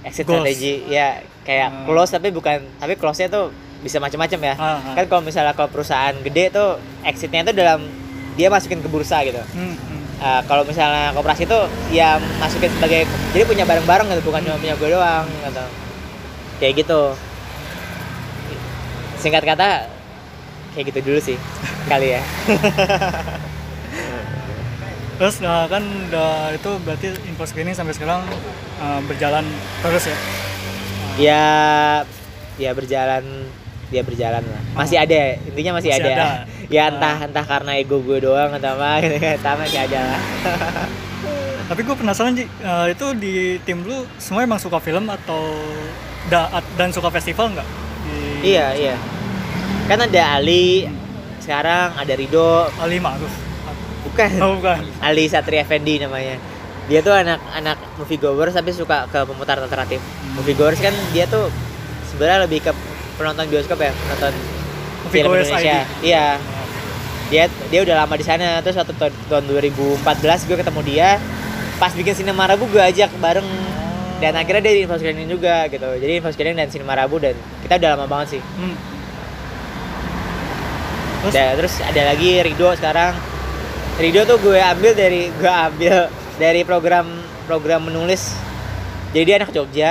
exit 0.02 0.24
Goals. 0.24 0.42
strategi 0.42 0.86
ya 0.86 1.20
kayak 1.42 1.68
Hmm. 1.70 1.84
close 1.86 2.10
tapi 2.10 2.28
bukan 2.30 2.62
tapi 2.78 2.94
close-nya 2.94 3.28
tuh 3.28 3.52
bisa 3.80 4.00
macam-macam 4.00 4.40
ya. 4.42 4.54
Ah. 4.56 4.80
Kan 4.96 5.04
kalau 5.06 5.22
misalnya 5.22 5.52
kalau 5.52 5.68
perusahaan 5.68 6.16
gede 6.24 6.50
tuh 6.50 6.80
exitnya 7.04 7.44
itu 7.44 7.52
dalam 7.54 7.84
dia 8.34 8.48
masukin 8.48 8.80
ke 8.82 8.88
bursa 8.88 9.22
gitu. 9.22 9.38
Hmm, 9.54 9.76
hmm. 9.76 10.02
Uh, 10.16 10.40
kalau 10.48 10.64
misalnya 10.64 11.12
koperasi 11.12 11.44
itu 11.44 11.60
ya 11.92 12.16
masukin 12.40 12.72
sebagai 12.72 13.04
jadi 13.36 13.44
punya 13.44 13.68
bareng-bareng 13.68 14.08
gitu 14.08 14.24
bukan 14.24 14.40
cuma 14.48 14.56
punya 14.56 14.72
gue 14.72 14.88
doang 14.88 15.28
gitu 15.28 15.64
kayak 16.56 16.72
gitu 16.80 17.00
singkat 19.20 19.44
kata 19.44 19.84
kayak 20.76 20.92
gitu 20.92 21.00
dulu 21.08 21.18
sih 21.24 21.40
kali 21.88 22.20
ya. 22.20 22.22
Terus 25.16 25.40
nah, 25.40 25.64
kan 25.64 25.80
udah 25.80 26.52
itu 26.52 26.70
berarti 26.84 27.08
info 27.24 27.48
screening 27.48 27.72
sampai 27.72 27.96
sekarang 27.96 28.20
uh, 28.76 29.00
berjalan 29.08 29.48
terus 29.80 30.04
ya? 30.12 30.16
Ya 31.16 31.44
ya 32.60 32.70
berjalan 32.76 33.24
dia 33.88 34.04
berjalan 34.04 34.44
lah. 34.44 34.60
Masih 34.76 35.00
ada 35.00 35.14
ya, 35.16 35.40
intinya 35.48 35.80
masih, 35.80 35.96
Masih 35.96 36.04
ada. 36.04 36.12
ada. 36.12 36.28
ya 36.74 36.82
Ah. 36.84 36.92
entah 36.92 37.16
entah 37.24 37.44
karena 37.48 37.72
ego 37.80 38.02
gue 38.04 38.20
doang 38.20 38.52
atau 38.52 38.76
apa 38.76 39.00
gitu 39.00 39.16
kan. 39.16 39.40
Tapi 39.40 39.58
masih 39.64 39.80
ada 39.88 40.00
lah. 40.04 40.22
Tapi 41.72 41.80
gue 41.82 41.96
penasaran 41.98 42.36
Ji, 42.36 42.44
uh, 42.62 42.86
itu 42.86 43.06
di 43.16 43.56
tim 43.64 43.82
lu 43.82 44.04
semua 44.20 44.44
emang 44.44 44.60
suka 44.60 44.78
film 44.78 45.08
atau 45.08 45.50
da, 46.28 46.60
dan 46.76 46.92
suka 46.92 47.08
festival 47.08 47.56
nggak? 47.56 47.68
Iya 48.44 48.66
iya 48.76 48.94
kan 49.86 49.98
ada 50.02 50.22
Ali 50.34 50.90
sekarang 51.38 51.94
ada 51.94 52.12
Rido. 52.18 52.66
Ali 52.82 52.98
Ma'ruf. 52.98 53.30
Bukan. 54.10 54.30
Oh 54.42 54.58
bukan. 54.58 54.82
Ali 54.98 55.30
Satria 55.30 55.62
Effendi 55.62 56.02
namanya. 56.02 56.38
Dia 56.90 57.02
tuh 57.02 57.14
anak 57.14 57.38
anak 57.54 57.78
movie 57.98 58.18
goers 58.18 58.54
tapi 58.54 58.74
suka 58.74 59.06
ke 59.10 59.18
pemutaran 59.22 59.62
alternatif. 59.62 60.02
Movie 60.34 60.58
goers 60.58 60.78
kan 60.82 60.94
dia 61.14 61.26
tuh 61.30 61.50
sebenarnya 62.10 62.46
lebih 62.50 62.66
ke 62.66 62.72
penonton 63.18 63.46
bioskop 63.50 63.78
ya 63.80 63.94
penonton 63.94 64.32
Movie 65.06 65.22
film 65.22 65.30
Goers 65.30 65.50
Indonesia. 65.50 65.82
ID. 65.82 66.02
iya. 66.02 66.26
Dia 67.26 67.44
dia 67.70 67.80
udah 67.82 67.94
lama 68.06 68.14
di 68.18 68.26
sana. 68.26 68.58
Terus 68.62 68.78
waktu 68.78 68.94
tahun, 68.98 69.14
tahun 69.30 69.44
2014 69.50 70.46
gue 70.50 70.56
ketemu 70.62 70.80
dia 70.82 71.08
pas 71.78 71.92
bikin 71.94 72.14
Cinema 72.14 72.46
Rabu 72.50 72.66
gue 72.70 72.82
ajak 72.82 73.14
bareng. 73.22 73.46
Dan 74.16 74.32
akhirnya 74.32 74.72
dia 74.72 74.74
di 74.80 74.82
info 74.88 74.96
screening 74.96 75.28
juga 75.28 75.68
gitu. 75.68 75.84
Jadi 75.94 76.12
info 76.18 76.32
screening 76.32 76.58
dan 76.58 76.68
Cinema 76.72 76.96
Rabu 76.96 77.20
dan 77.20 77.36
kita 77.62 77.78
udah 77.78 77.90
lama 77.94 78.06
banget 78.08 78.38
sih. 78.38 78.42
Hmm. 78.42 78.95
Terus? 81.26 81.34
Da- 81.34 81.56
terus 81.58 81.74
ada 81.82 82.02
lagi 82.14 82.38
Rido 82.38 82.70
sekarang. 82.78 83.12
Rido 83.98 84.20
tuh 84.28 84.38
gue 84.38 84.60
ambil 84.60 84.92
dari 84.94 85.32
gue 85.34 85.50
ambil 85.50 86.06
dari 86.38 86.62
program 86.62 87.06
program 87.50 87.90
menulis. 87.90 88.36
Jadi 89.10 89.24
dia 89.26 89.36
anak 89.42 89.50
Jogja 89.50 89.90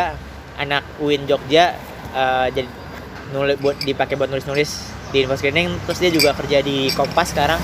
anak 0.56 0.84
UIN 1.04 1.28
Jogja 1.28 1.76
eh, 2.16 2.48
jadi 2.56 2.70
nulis 3.36 3.60
buat 3.60 3.76
dipakai 3.84 4.16
buat 4.16 4.32
nulis 4.32 4.48
nulis 4.48 4.72
di 5.12 5.28
info 5.28 5.36
screening. 5.36 5.76
Terus 5.84 6.00
dia 6.00 6.12
juga 6.14 6.32
kerja 6.32 6.64
di 6.64 6.88
Kompas 6.96 7.36
sekarang 7.36 7.60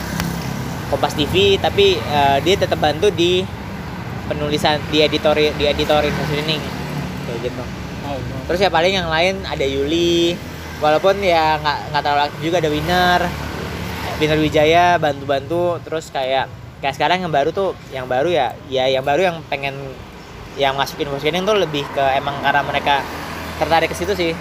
Kompas 0.92 1.16
TV 1.16 1.56
tapi 1.62 1.96
eh, 1.96 2.38
dia 2.44 2.56
tetap 2.60 2.82
bantu 2.82 3.08
di 3.14 3.46
penulisan 4.28 4.80
di 4.92 5.00
editor 5.00 5.38
di 5.40 5.64
editor 5.64 6.04
info 6.04 6.24
screening. 6.28 6.60
Kayak 7.30 7.40
gitu. 7.48 7.64
Oh, 8.02 8.18
oh. 8.18 8.42
terus 8.50 8.60
ya 8.60 8.68
paling 8.68 8.98
yang 8.98 9.08
lain 9.08 9.40
ada 9.48 9.64
Yuli. 9.64 10.36
Walaupun 10.82 11.22
ya 11.22 11.62
nggak 11.62 11.94
nggak 11.94 12.02
terlalu 12.02 12.22
aktif 12.26 12.40
juga 12.42 12.58
ada 12.58 12.70
Winner 12.74 13.51
Winner 14.22 14.38
Wijaya 14.38 15.02
bantu-bantu 15.02 15.82
terus 15.82 16.14
kayak 16.14 16.46
kayak 16.78 16.94
sekarang 16.94 17.26
yang 17.26 17.34
baru 17.34 17.50
tuh 17.50 17.74
yang 17.90 18.06
baru 18.06 18.30
ya 18.30 18.54
ya 18.70 18.86
yang 18.86 19.02
baru 19.02 19.34
yang 19.34 19.38
pengen 19.50 19.74
yang 20.62 20.78
masukin 20.78 21.10
info 21.10 21.18
screening 21.18 21.42
tuh 21.42 21.58
lebih 21.58 21.82
ke 21.90 22.06
emang 22.22 22.38
karena 22.46 22.62
mereka 22.62 23.02
tertarik 23.58 23.90
ke 23.90 23.98
situ 23.98 24.14
sih. 24.14 24.32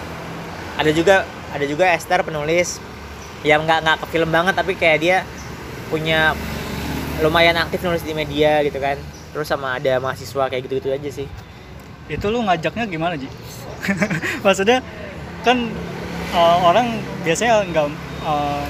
Ada 0.77 0.93
juga 0.93 1.25
ada 1.57 1.65
juga 1.65 1.89
Esther 1.97 2.21
penulis 2.21 2.77
yang 3.41 3.65
nggak 3.65 3.81
nggak 3.81 3.97
ke 4.05 4.07
film 4.13 4.29
banget 4.29 4.53
tapi 4.53 4.77
kayak 4.77 4.99
dia 5.01 5.17
punya 5.89 6.37
lumayan 7.25 7.57
aktif 7.57 7.81
nulis 7.81 8.05
di 8.05 8.13
media 8.13 8.61
gitu 8.61 8.77
kan. 8.77 9.01
Terus 9.33 9.49
sama 9.49 9.81
ada 9.81 9.97
mahasiswa 9.97 10.45
kayak 10.53 10.69
gitu 10.69 10.77
gitu 10.77 10.89
aja 10.93 11.09
sih. 11.09 11.25
Itu 12.05 12.29
lu 12.29 12.45
ngajaknya 12.45 12.85
gimana 12.85 13.17
Ji? 13.17 13.33
maksudnya 14.45 14.85
kan 15.41 15.73
uh, 16.37 16.69
orang 16.69 17.01
biasanya 17.25 17.65
nggak 17.65 17.87
uh, 18.29 18.61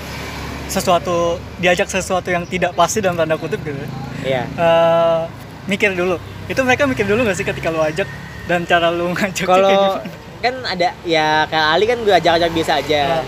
sesuatu 0.71 1.37
diajak 1.59 1.91
sesuatu 1.91 2.31
yang 2.31 2.47
tidak 2.47 2.73
pasti 2.79 3.03
dalam 3.03 3.19
tanda 3.19 3.35
kutip 3.35 3.59
gitu. 3.67 3.77
Iya. 4.23 4.47
Uh, 4.55 5.27
mikir 5.67 5.93
dulu. 5.99 6.17
Itu 6.47 6.63
mereka 6.63 6.87
mikir 6.87 7.05
dulu 7.05 7.27
nggak 7.27 7.37
sih 7.37 7.47
ketika 7.47 7.75
lu 7.75 7.83
ajak 7.83 8.07
dan 8.47 8.63
cara 8.65 8.95
lu 8.95 9.11
ngajak 9.15 9.47
kalau 9.51 9.99
kan 10.41 10.55
ada 10.65 10.97
ya 11.05 11.45
kayak 11.53 11.67
Ali 11.77 11.85
kan 11.85 11.99
gue 12.01 12.15
ajak-ajak 12.15 12.51
biasa 12.55 12.73
aja. 12.81 13.03
Ah. 13.21 13.25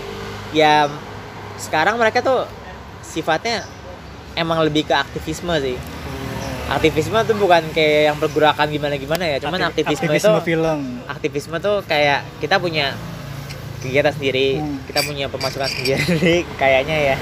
ya 0.55 0.73
sekarang 1.59 1.99
mereka 2.01 2.25
tuh 2.25 2.49
sifatnya 3.05 3.61
emang 4.33 4.63
lebih 4.65 4.87
ke 4.87 4.95
aktivisme 4.95 5.53
sih. 5.61 5.77
Aktivisme 6.71 7.19
tuh 7.27 7.35
bukan 7.37 7.61
kayak 7.75 8.09
yang 8.09 8.17
pergerakan 8.17 8.71
gimana 8.71 8.95
gimana 8.95 9.23
ya 9.27 9.37
cuman 9.43 9.67
aktivisme, 9.69 10.09
itu 10.09 10.31
film. 10.41 10.79
aktivisme 11.05 11.59
tuh 11.59 11.83
kayak 11.85 12.23
kita 12.39 12.57
punya 12.57 12.95
kegiatan 13.83 14.09
sendiri. 14.09 14.57
Hmm. 14.57 14.79
kita 14.83 14.99
punya 15.01 15.25
pemasukan 15.27 15.67
sendiri 15.67 15.95
kayaknya 16.61 16.97
ya. 17.11 17.15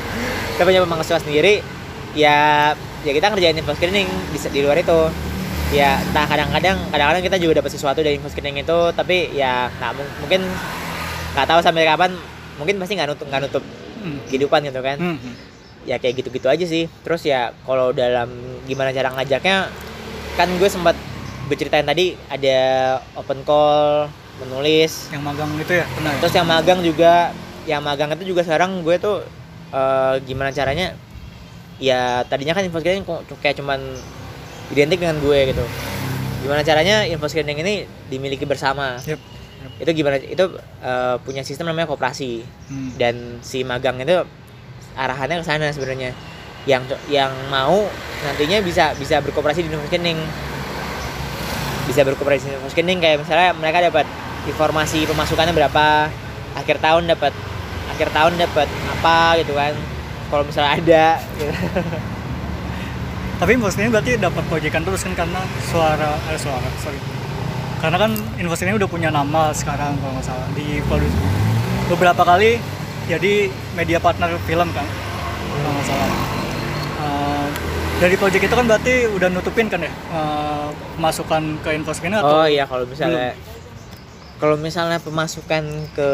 Kita 0.51 0.63
punya 0.63 0.81
pemasukan 0.81 1.19
sendiri 1.19 1.65
ya 2.11 2.71
ya 3.01 3.11
kita 3.11 3.27
ngerjain 3.27 3.55
info 3.55 3.73
screening 3.73 4.05
di, 4.29 4.37
di 4.39 4.59
luar 4.61 4.77
itu. 4.77 5.09
Ya 5.71 5.97
entah 5.97 6.25
kadang-kadang 6.25 6.77
kadang-kadang 6.87 7.23
kita 7.23 7.37
juga 7.37 7.53
dapat 7.57 7.71
sesuatu 7.71 7.99
dari 7.99 8.15
info 8.15 8.27
screening 8.27 8.61
itu 8.61 8.79
tapi 8.91 9.31
ya 9.31 9.71
nggak 9.71 9.91
mung- 9.93 10.15
mungkin 10.19 10.41
nggak 11.31 11.47
tahu 11.47 11.59
sampai 11.59 11.83
kapan 11.83 12.11
mungkin 12.55 12.75
pasti 12.75 12.93
nggak 12.93 13.09
nutup 13.09 13.27
nggak 13.27 13.43
nutup 13.43 13.63
Hmm. 13.97 14.17
kehidupan 14.27 14.65
gitu 14.65 14.81
kan. 14.81 14.97
Hmm, 14.97 15.17
ya 15.83 15.95
kayak 15.95 16.17
gitu-gitu 16.17 16.45
aja 16.45 16.65
sih. 16.65 16.89
Terus 17.01 17.21
ya 17.21 17.53
kalau 17.61 17.89
dalam 17.91 18.33
gimana 18.65 18.89
cara 18.89 19.13
ngajaknya 19.13 19.69
kan 20.33 20.49
gue 20.51 20.65
sempat 20.65 20.97
gue 21.45 21.53
ceritain 21.53 21.83
tadi 21.83 22.17
ada 22.25 22.57
open 23.13 23.43
call 23.43 24.09
menulis. 24.43 25.11
Yang 25.13 25.23
magang 25.23 25.49
itu 25.57 25.73
ya? 25.73 25.85
Pernah 25.85 26.11
ya? 26.13 26.19
terus 26.19 26.33
yang 26.33 26.47
magang 26.47 26.79
juga 26.81 27.13
yang 27.69 27.81
magang 27.85 28.09
itu 28.17 28.33
juga 28.33 28.41
sekarang 28.41 28.81
gue 28.81 28.95
tuh 28.97 29.21
eh, 29.73 30.15
gimana 30.25 30.49
caranya? 30.49 30.97
Ya 31.81 32.21
tadinya 32.29 32.53
kan 32.53 32.61
info 32.61 32.77
screening 32.77 33.05
kayak 33.41 33.57
cuman 33.57 33.81
identik 34.73 35.01
dengan 35.01 35.17
gue 35.19 35.53
gitu. 35.53 35.65
Gimana 36.45 36.61
caranya 36.65 37.05
info 37.05 37.25
screening 37.29 37.61
ini 37.61 37.73
dimiliki 38.09 38.45
bersama? 38.45 38.97
Yep. 39.05 39.19
itu 39.81 39.91
gimana 39.93 40.17
itu 40.17 40.45
eh, 40.81 41.15
punya 41.21 41.41
sistem 41.45 41.69
namanya 41.69 41.89
koperasi. 41.89 42.45
Hmm. 42.69 42.97
dan 42.97 43.41
si 43.45 43.61
magang 43.65 43.97
itu 44.01 44.25
arahannya 44.97 45.41
ke 45.41 45.45
sana 45.45 45.69
sebenarnya. 45.73 46.13
Yang 46.69 46.97
yang 47.09 47.33
mau 47.49 47.89
nantinya 48.21 48.61
bisa 48.61 48.93
bisa 48.97 49.17
berkooperasi 49.21 49.65
di 49.65 49.69
info 49.69 49.85
screening. 49.89 50.21
Bisa 51.89 52.05
berkooperasi 52.05 52.45
di 52.45 52.53
info 52.57 52.69
screening 52.69 53.01
kayak 53.01 53.25
misalnya 53.25 53.57
mereka 53.57 53.81
dapat 53.89 54.05
informasi 54.49 55.05
pemasukannya 55.05 55.53
berapa 55.53 56.09
akhir 56.57 56.81
tahun 56.81 57.07
dapat 57.07 57.33
akhir 57.93 58.07
tahun 58.09 58.33
dapat 58.39 58.67
apa 58.67 59.17
gitu 59.43 59.53
kan 59.53 59.73
kalau 60.31 60.43
misalnya 60.47 60.71
ada 60.79 61.07
gitu. 61.37 61.51
Tapi 63.41 63.57
screening 63.57 63.89
berarti 63.89 64.21
dapat 64.21 64.43
proyekan 64.45 64.85
terus 64.85 65.01
kan 65.01 65.13
karena 65.17 65.41
suara 65.65 66.13
eh 66.29 66.37
suara 66.37 66.69
sorry. 66.77 66.97
Karena 67.81 67.97
kan 67.97 68.13
screening 68.53 68.77
udah 68.77 68.89
punya 68.89 69.09
nama 69.09 69.49
sekarang 69.51 69.97
kalau 69.97 70.13
nggak 70.17 70.25
salah 70.25 70.47
di 70.53 70.77
produksi 70.85 71.17
beberapa 71.89 72.21
kali 72.23 72.61
jadi 73.09 73.49
media 73.75 73.97
partner 73.97 74.37
film 74.45 74.69
kan 74.71 74.85
kalau 74.85 75.71
nggak 75.73 75.85
salah. 75.89 76.09
Eh, 77.01 77.47
dari 77.97 78.15
project 78.17 78.43
itu 78.45 78.55
kan 78.55 78.65
berarti 78.69 78.93
udah 79.09 79.27
nutupin 79.33 79.67
kan 79.69 79.81
ya 79.81 79.89
eh, 79.91 80.67
pemasukan 80.97 81.43
ke 81.65 81.69
screening 81.91 82.21
atau 82.21 82.45
oh 82.45 82.47
iya 82.47 82.69
kalau 82.69 82.85
misalnya 82.85 83.33
kalau 84.41 84.57
misalnya 84.57 84.97
pemasukan 84.97 85.63
ke 85.93 86.11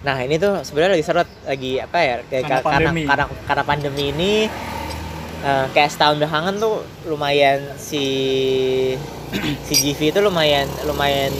nah 0.00 0.20
ini 0.20 0.36
tuh 0.36 0.60
sebenarnya 0.60 0.96
lagi 0.96 1.04
seret 1.04 1.28
lagi 1.44 1.72
apa 1.78 1.98
ya 1.98 2.16
kayak 2.22 2.42
Karena 2.42 2.56
ka- 2.56 2.64
karena 2.66 2.88
pandemi. 2.88 3.02
karena 3.04 3.24
karena 3.44 3.64
pandemi 3.64 4.04
ini 4.10 4.32
eh, 5.40 5.66
kayak 5.70 5.90
setahun 5.90 6.16
belakangan 6.18 6.54
tuh 6.56 6.74
lumayan 7.04 7.60
si 7.76 8.04
si 9.64 9.72
GV 9.74 10.12
itu 10.12 10.20
lumayan 10.20 10.68
lumayan 10.84 11.32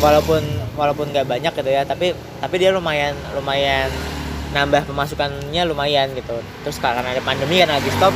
walaupun 0.00 0.40
walaupun 0.76 1.12
nggak 1.12 1.24
banyak 1.24 1.52
gitu 1.52 1.70
ya 1.70 1.84
tapi 1.84 2.12
tapi 2.40 2.54
dia 2.56 2.72
lumayan 2.72 3.12
lumayan 3.32 3.88
nambah 4.50 4.82
pemasukannya 4.84 5.62
lumayan 5.62 6.10
gitu. 6.12 6.34
Terus 6.66 6.76
karena 6.76 7.06
ada 7.06 7.22
pandemi 7.22 7.60
kan 7.60 7.70
lagi 7.70 7.86
stop 7.94 8.10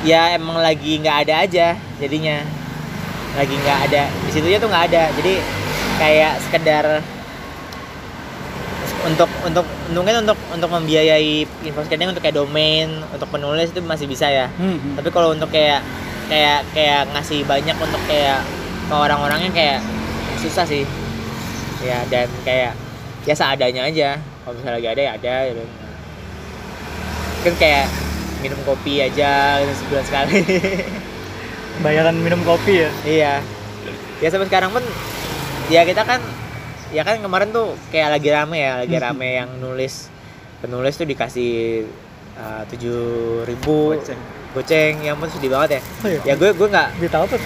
ya 0.00 0.32
emang 0.32 0.62
lagi 0.62 0.96
nggak 0.96 1.26
ada 1.26 1.34
aja 1.42 1.68
jadinya 1.98 2.38
lagi 3.36 3.54
nggak 3.54 3.78
ada 3.90 4.02
di 4.08 4.30
situ 4.32 4.46
tuh 4.56 4.68
nggak 4.68 4.84
ada. 4.92 5.02
Jadi 5.18 5.34
kayak 5.98 6.32
sekedar 6.46 6.84
untuk 9.08 9.30
untuk 9.46 9.66
mungkin 9.94 10.26
untuk 10.26 10.38
untuk 10.52 10.70
membiayai 10.70 11.46
info 11.64 11.80
scanning 11.86 12.10
untuk 12.12 12.20
kayak 12.20 12.36
domain 12.36 12.88
untuk 13.14 13.28
penulis 13.30 13.70
itu 13.70 13.80
masih 13.84 14.06
bisa 14.10 14.26
ya. 14.28 14.46
Hmm, 14.58 14.76
hmm. 14.76 14.94
tapi 14.98 15.08
kalau 15.14 15.32
untuk 15.32 15.48
kayak 15.48 15.80
kayak 16.28 16.66
kayak 16.76 17.08
ngasih 17.14 17.46
banyak 17.48 17.76
untuk 17.78 18.02
kayak 18.04 18.44
ke 18.88 18.94
orang-orangnya 18.94 19.50
kayak 19.54 19.80
susah 20.40 20.66
sih. 20.66 20.84
Ya 21.84 22.02
dan 22.10 22.26
kayak 22.42 22.74
ya 23.24 23.34
seadanya 23.34 23.86
aja. 23.86 24.10
Kalau 24.44 24.54
misalnya 24.56 24.76
lagi 24.80 24.88
ada 24.88 25.02
ya 25.02 25.12
ada 25.14 25.34
gitu. 25.52 25.64
kan 27.38 27.54
kayak 27.54 27.86
minum 28.42 28.58
kopi 28.66 29.02
aja 29.02 29.62
gitu 29.62 29.72
sebulan 29.82 30.04
sekali 30.06 30.42
bayaran 31.78 32.16
minum 32.16 32.40
kopi 32.42 32.82
ya. 32.82 32.90
iya 33.04 33.34
ya 34.18 34.28
sampai 34.28 34.46
sekarang 34.46 34.70
pun 34.70 34.82
ya 35.68 35.82
kita 35.82 36.02
kan 36.02 36.18
ya 36.90 37.02
kan 37.02 37.20
kemarin 37.20 37.50
tuh 37.50 37.76
kayak 37.88 38.18
lagi 38.18 38.28
rame 38.28 38.58
ya 38.58 38.72
lagi 38.80 38.96
rame 38.96 39.28
yang 39.36 39.50
nulis 39.58 40.10
penulis 40.58 40.94
tuh 40.94 41.06
dikasih 41.06 41.86
tujuh 42.70 42.98
ribu 43.44 43.94
Goceng. 43.94 44.20
goceng 44.54 44.94
yang 45.02 45.18
pun 45.18 45.26
sedih 45.26 45.50
banget 45.50 45.78
ya 45.78 45.80
Oh 46.02 46.08
iya. 46.08 46.20
ya 46.24 46.34
gue 46.34 46.50
gue 46.50 46.68
nggak 46.68 46.88
apa? 47.10 47.26
tuh? 47.28 47.40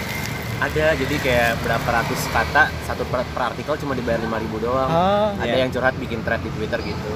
ada 0.62 0.94
jadi 0.94 1.14
kayak 1.18 1.50
berapa 1.58 1.88
ratus 1.90 2.20
kata 2.30 2.70
satu 2.86 3.02
per, 3.10 3.26
per 3.26 3.42
artikel 3.50 3.74
cuma 3.76 3.98
dibayar 3.98 4.22
5000 4.22 4.30
doang 4.62 4.86
Ah, 4.86 5.34
ada 5.34 5.48
iya. 5.50 5.66
yang 5.66 5.74
curhat 5.74 5.96
bikin 5.98 6.22
thread 6.22 6.38
di 6.38 6.50
twitter 6.54 6.78
gitu 6.78 7.10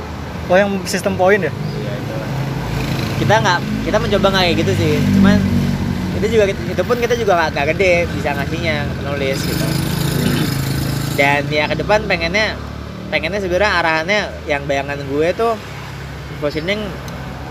oh 0.46 0.56
yang 0.56 0.68
sistem 0.82 1.14
poin 1.14 1.38
ya? 1.38 1.52
iya 1.52 1.92
itu 1.94 2.14
kita 3.16 3.34
nggak 3.38 3.58
kita 3.86 3.96
mencoba 3.96 4.26
nggak 4.28 4.42
kayak 4.42 4.56
gitu 4.58 4.72
sih 4.74 4.92
cuman 5.14 5.38
itu 6.16 6.26
juga 6.32 6.44
itu 6.48 6.82
pun 6.82 6.96
kita 6.96 7.14
juga 7.14 7.52
nggak 7.52 7.76
gede 7.76 8.08
bisa 8.16 8.32
ngasihnya 8.32 8.88
penulis 9.00 9.38
gitu. 9.44 9.66
Dan 11.16 11.48
ya 11.48 11.64
ke 11.68 11.76
depan 11.80 12.04
pengennya 12.08 12.56
pengennya 13.08 13.40
sebenarnya 13.40 13.72
arahannya 13.80 14.20
yang 14.48 14.64
bayangan 14.64 15.00
gue 15.08 15.28
tuh 15.36 15.52
positioning 16.40 16.80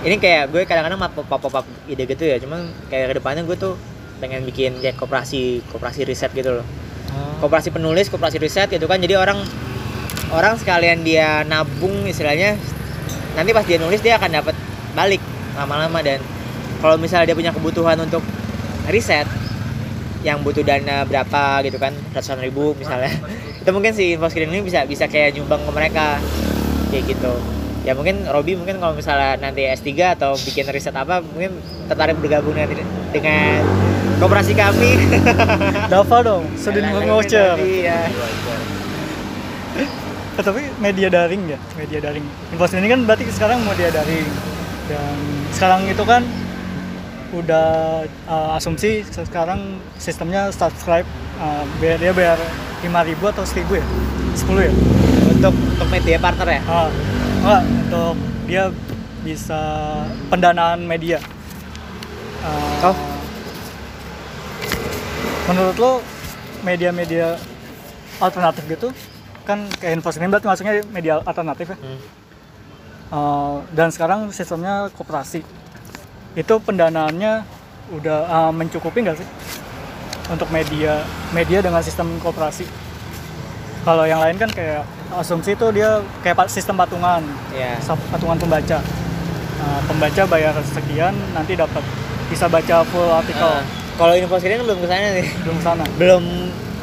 ini 0.05 0.21
kayak 0.21 0.53
gue 0.53 0.65
kadang-kadang 0.69 1.01
pop 1.01 1.25
pop 1.25 1.41
pop 1.41 1.51
pop 1.61 1.65
ide 1.89 2.05
gitu 2.05 2.25
ya. 2.25 2.37
Cuman 2.41 2.69
kayak 2.89 3.13
ke 3.13 3.15
depannya 3.21 3.41
gue 3.45 3.57
tuh 3.57 3.73
pengen 4.21 4.45
bikin 4.45 4.81
kayak 4.81 4.97
koperasi 4.97 5.65
koperasi 5.69 6.05
riset 6.05 6.33
gitu 6.33 6.61
loh. 6.61 6.65
Koperasi 7.41 7.69
penulis 7.73 8.09
koperasi 8.09 8.37
riset 8.41 8.69
gitu 8.69 8.85
kan. 8.89 8.97
Jadi 9.01 9.13
orang 9.17 9.41
orang 10.33 10.57
sekalian 10.57 11.05
dia 11.05 11.45
nabung 11.45 12.05
istilahnya 12.05 12.57
nanti 13.37 13.49
pas 13.53 13.65
dia 13.65 13.77
nulis 13.77 14.01
dia 14.01 14.17
akan 14.17 14.41
dapat 14.41 14.55
balik 14.93 15.21
lama-lama. 15.57 16.01
Dan 16.05 16.21
kalau 16.81 17.01
misalnya 17.01 17.33
dia 17.33 17.37
punya 17.37 17.49
kebutuhan 17.49 17.97
untuk 17.97 18.21
riset 18.89 19.27
yang 20.25 20.41
butuh 20.41 20.65
dana 20.65 21.05
berapa 21.05 21.61
gitu 21.61 21.77
kan 21.77 21.93
ratusan 22.13 22.41
ribu 22.41 22.73
misalnya 22.77 23.13
itu 23.61 23.69
mungkin 23.69 23.93
si 23.93 24.17
info 24.17 24.27
screen 24.29 24.49
ini 24.49 24.65
bisa 24.65 24.85
bisa 24.89 25.05
kayak 25.05 25.37
nyumbang 25.37 25.61
ke 25.61 25.71
mereka 25.73 26.17
kayak 26.89 27.13
gitu 27.13 27.33
ya 27.85 27.93
mungkin 27.93 28.25
Robi 28.25 28.57
mungkin 28.57 28.81
kalau 28.81 28.97
misalnya 28.97 29.37
nanti 29.37 29.69
S3 29.69 30.17
atau 30.17 30.33
bikin 30.41 30.65
riset 30.73 30.97
apa 30.97 31.21
mungkin 31.21 31.61
tertarik 31.85 32.17
bergabung 32.17 32.57
dengan 32.57 32.81
dengan 33.13 33.61
koperasi 34.17 34.57
kami 34.57 34.97
Dava 35.91 36.17
dong, 36.25 36.49
Sudin 36.57 36.89
voucher. 36.89 37.53
iya 37.61 38.09
Eh, 40.35 40.43
tapi 40.43 40.67
media 40.83 41.07
daring 41.07 41.47
ya, 41.47 41.59
media 41.79 41.99
daring. 42.03 42.25
Info 42.51 42.67
ini 42.75 42.91
kan 42.91 43.07
berarti 43.07 43.23
sekarang 43.31 43.63
media 43.63 43.87
daring. 43.87 44.27
Dan 44.91 45.15
sekarang 45.55 45.87
itu 45.87 46.03
kan 46.03 46.27
udah 47.33 48.03
uh, 48.29 48.57
asumsi 48.57 49.01
sekarang 49.07 49.81
sistemnya 49.97 50.53
subscribe 50.53 51.07
uh, 51.41 51.63
bayar 51.81 51.97
dia 51.97 52.13
bayar 52.13 52.39
5000 52.85 53.33
atau 53.33 53.45
1000 53.45 53.81
ya? 53.81 53.85
10 54.35 54.67
ya? 54.69 54.73
untuk 55.35 55.53
untuk 55.53 55.87
media 55.89 56.17
partner 56.17 56.47
ya 56.47 56.61
Ah, 56.65 56.87
enggak, 57.41 57.61
untuk 57.85 58.15
dia 58.45 58.63
bisa 59.25 59.61
pendanaan 60.29 60.85
media. 60.85 61.17
Uh, 62.45 62.93
Oh. 62.93 62.97
Menurut 65.49 65.75
lo 65.81 65.91
media-media 66.61 67.37
alternatif 68.21 68.65
gitu 68.69 68.89
kan 69.45 69.69
kayak 69.77 70.01
ini 70.01 70.29
berarti 70.29 70.49
masuknya 70.49 70.73
media 70.89 71.21
alternatif 71.21 71.73
ya? 71.73 71.77
Hmm. 71.77 71.99
Uh, 73.13 73.57
dan 73.77 73.93
sekarang 73.93 74.33
sistemnya 74.33 74.89
koperasi. 74.97 75.45
Itu 76.35 76.59
pendanaannya 76.59 77.47
udah 77.95 78.19
uh, 78.27 78.51
mencukupi 78.51 79.05
nggak 79.05 79.17
sih 79.17 79.27
untuk 80.27 80.49
media 80.49 81.05
media 81.31 81.61
dengan 81.61 81.79
sistem 81.79 82.19
koperasi? 82.19 82.65
Kalau 83.85 84.03
yang 84.03 84.17
lain 84.19 84.35
kan 84.35 84.49
kayak 84.49 84.81
asumsi 85.15 85.53
itu 85.53 85.69
dia 85.69 86.01
kayak 86.25 86.49
sistem 86.49 86.75
patungan, 86.75 87.21
sa- 87.79 87.97
patungan 88.09 88.35
pembaca. 88.35 88.81
Uh, 89.55 89.79
pembaca 89.87 90.21
bayar 90.27 90.51
sekian, 90.67 91.15
nanti 91.31 91.55
dapat 91.55 91.79
bisa 92.27 92.49
baca 92.51 92.83
full 92.83 93.07
artikel. 93.07 93.47
Ah, 93.47 93.63
kalau 93.95 94.11
info 94.17 94.35
screen 94.35 94.59
belum 94.59 94.83
ke 94.83 94.87
sana 94.91 95.15
nih 95.15 95.27
Belum 95.45 95.57
sana. 95.63 95.85
belum 95.95 96.23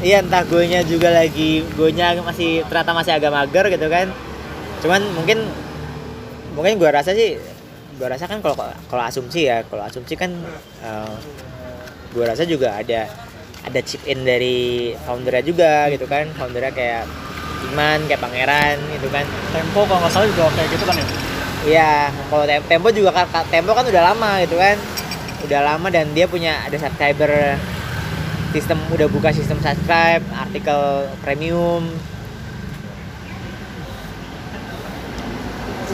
iya 0.01 0.25
entah 0.25 0.41
gue 0.49 0.65
nya 0.65 0.81
juga 0.81 1.12
lagi 1.12 1.61
gue 1.62 1.88
nya 1.93 2.17
masih 2.19 2.65
ternyata 2.67 2.91
masih 2.97 3.12
agak 3.15 3.31
mager 3.31 3.65
gitu 3.71 3.87
kan 3.87 4.09
cuman 4.83 4.99
mungkin 5.15 5.47
mungkin 6.57 6.81
gue 6.81 6.88
rasa 6.91 7.12
sih 7.12 7.37
gue 7.92 8.07
rasa 8.09 8.24
kan 8.24 8.40
kalau 8.40 8.57
kalau 8.88 9.02
asumsi 9.05 9.46
ya 9.46 9.62
kalau 9.66 9.85
asumsi 9.85 10.14
kan 10.16 10.33
eh, 10.81 11.14
gue 12.12 12.24
rasa 12.24 12.44
juga 12.44 12.76
ada 12.76 13.09
ada 13.62 13.81
chip 13.81 14.02
in 14.05 14.24
dari 14.24 14.92
foundernya 15.07 15.44
juga 15.44 15.87
gitu 15.88 16.05
kan 16.05 16.26
foundernya 16.35 16.72
kayak 16.72 17.05
Iman 17.62 18.05
kayak 18.11 18.18
Pangeran 18.18 18.76
gitu 18.90 19.07
kan 19.07 19.22
Tempo 19.55 19.87
kalau 19.87 20.02
nggak 20.02 20.12
salah 20.12 20.26
juga 20.26 20.50
kayak 20.50 20.68
gitu 20.74 20.85
kan 20.85 20.96
ya? 20.98 21.07
Iya, 21.62 21.92
kalau 22.26 22.42
Tem- 22.42 22.66
Tempo 22.66 22.90
juga 22.90 23.14
kan 23.14 23.22
ka- 23.31 23.46
Tempo 23.46 23.70
kan 23.70 23.87
udah 23.87 24.02
lama 24.02 24.42
gitu 24.42 24.59
kan. 24.59 24.74
Udah 25.46 25.61
lama 25.62 25.87
dan 25.94 26.11
dia 26.11 26.26
punya 26.26 26.59
ada 26.66 26.74
subscriber 26.74 27.55
sistem 28.50 28.83
udah 28.90 29.07
buka 29.07 29.31
sistem 29.31 29.62
subscribe, 29.62 30.26
artikel 30.35 31.07
premium. 31.22 31.87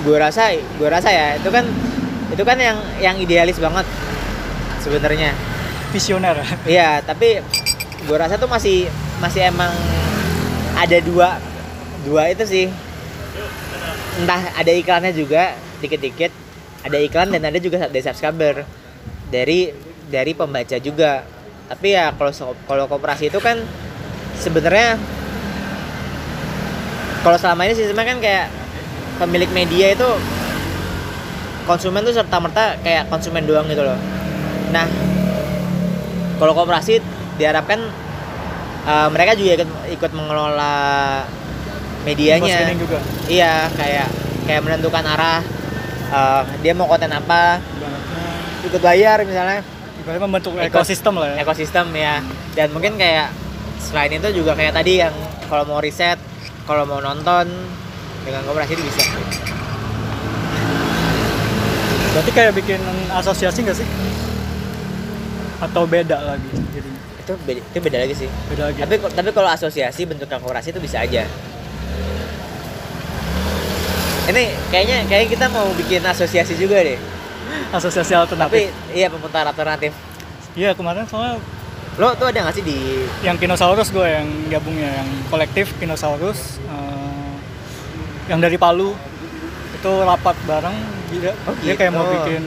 Gue 0.03 0.17
rasa 0.19 0.55
gue 0.55 0.89
rasa 0.89 1.09
ya 1.11 1.37
itu 1.39 1.51
kan 1.51 1.65
itu 2.29 2.43
kan 2.45 2.59
yang 2.61 2.79
yang 3.03 3.17
idealis 3.19 3.59
banget 3.59 3.87
sebenarnya. 4.83 5.33
visioner 5.89 6.37
Iya, 6.69 7.01
tapi 7.01 7.41
gue 8.05 8.17
rasa 8.21 8.37
tuh 8.37 8.45
masih 8.45 8.93
masih 9.25 9.49
emang 9.49 9.73
ada 10.77 10.99
dua 11.01 11.41
dua 12.05 12.29
itu 12.29 12.45
sih. 12.45 12.67
Entah 14.21 14.53
ada 14.53 14.69
iklannya 14.69 15.17
juga 15.17 15.57
dikit-dikit, 15.81 16.29
ada 16.85 16.99
iklan 17.01 17.33
dan 17.33 17.49
ada 17.49 17.57
juga 17.57 17.89
dari 17.89 18.05
subscriber 18.05 18.69
dari 19.33 19.73
dari 20.13 20.33
pembaca 20.37 20.77
juga. 20.77 21.25
Tapi 21.69 21.97
ya 21.97 22.13
kalau 22.13 22.33
kalau 22.69 22.85
koperasi 22.85 23.33
itu 23.33 23.41
kan 23.41 23.61
sebenarnya 24.37 25.01
kalau 27.25 27.37
selama 27.41 27.67
ini 27.67 27.75
sistemnya 27.75 28.07
kan 28.09 28.19
kayak 28.21 28.47
pemilik 29.19 29.51
media 29.51 29.93
itu 29.93 30.09
konsumen 31.67 32.01
tuh 32.07 32.15
serta 32.17 32.41
merta 32.41 32.79
kayak 32.81 33.13
konsumen 33.13 33.45
doang 33.45 33.69
gitu 33.69 33.85
loh. 33.85 33.99
Nah, 34.73 34.89
kalau 36.41 36.57
koperasi 36.57 37.03
diharapkan 37.37 37.83
uh, 38.89 39.09
mereka 39.13 39.37
juga 39.37 39.61
ikut 39.61 39.71
ikut 40.01 40.11
mengelola 40.17 40.75
medianya. 42.07 42.73
Juga? 42.73 43.03
Iya 43.29 43.69
kayak 43.77 44.09
kayak 44.49 44.61
menentukan 44.65 45.05
arah 45.05 45.45
uh, 46.09 46.43
dia 46.65 46.73
mau 46.73 46.89
konten 46.89 47.13
apa 47.13 47.61
ikut 48.65 48.81
bayar 48.81 49.21
misalnya. 49.29 49.61
Ibaratnya 49.99 50.25
membentuk 50.25 50.57
Ikut- 50.57 50.73
ekosistem 50.73 51.15
lah 51.21 51.37
ya. 51.37 51.45
ekosistem 51.45 51.87
ya. 51.93 52.15
Dan 52.57 52.73
mungkin 52.73 52.97
kayak 52.97 53.29
selain 53.83 54.15
itu 54.15 54.41
juga 54.41 54.57
kayak 54.57 54.73
tadi 54.73 55.05
yang 55.05 55.13
kalau 55.53 55.69
mau 55.69 55.85
riset 55.85 56.17
kalau 56.65 56.89
mau 56.89 57.01
nonton 57.01 57.45
dengan 58.29 58.45
koperasi 58.45 58.77
itu 58.77 58.83
bisa. 58.85 59.01
Berarti 62.13 62.31
kayak 62.37 62.53
bikin 62.53 62.81
asosiasi 63.17 63.59
nggak 63.65 63.79
sih? 63.81 63.89
Atau 65.65 65.89
beda 65.89 66.23
lagi 66.23 66.49
jadi 66.77 66.91
itu 67.25 67.33
beda, 67.45 67.61
itu 67.65 67.79
beda 67.81 67.99
lagi 68.05 68.15
sih. 68.15 68.29
Beda 68.53 68.63
lagi. 68.69 68.79
Tapi 68.85 68.95
tapi 69.01 69.29
kalau 69.33 69.49
asosiasi 69.49 70.05
bentuknya 70.05 70.37
koperasi 70.37 70.77
itu 70.77 70.81
bisa 70.81 71.01
aja. 71.01 71.25
Ini 74.29 74.45
kayaknya 74.69 75.09
kayak 75.09 75.33
kita 75.33 75.49
mau 75.49 75.73
bikin 75.73 76.05
asosiasi 76.05 76.53
juga 76.61 76.85
deh. 76.85 77.01
Asosiasi 77.73 78.13
tapi 78.13 78.21
alternatif 78.29 78.69
iya 78.93 79.09
pemutar 79.09 79.49
alternatif. 79.49 79.97
Iya 80.53 80.77
kemarin 80.77 81.09
soalnya 81.09 81.41
lo 81.99 82.15
tuh 82.15 82.31
ada 82.31 82.47
nggak 82.47 82.55
sih 82.55 82.63
di 82.63 82.79
yang 83.27 83.35
Kinosaurus 83.35 83.91
gue 83.91 84.07
yang 84.07 84.29
gabungnya 84.47 85.03
yang 85.03 85.09
kolektif 85.35 85.75
Kinosaurus 85.83 86.63
eh, 86.63 86.88
yang 88.29 88.39
dari 88.39 88.55
Palu 88.55 88.95
itu 89.73 89.91
rapat 90.03 90.35
bareng 90.45 90.77
dia, 91.11 91.33
Oh, 91.43 91.55
dia 91.57 91.75
kayak 91.75 91.91
mau 91.91 92.05
gitu. 92.05 92.13
bikin 92.21 92.43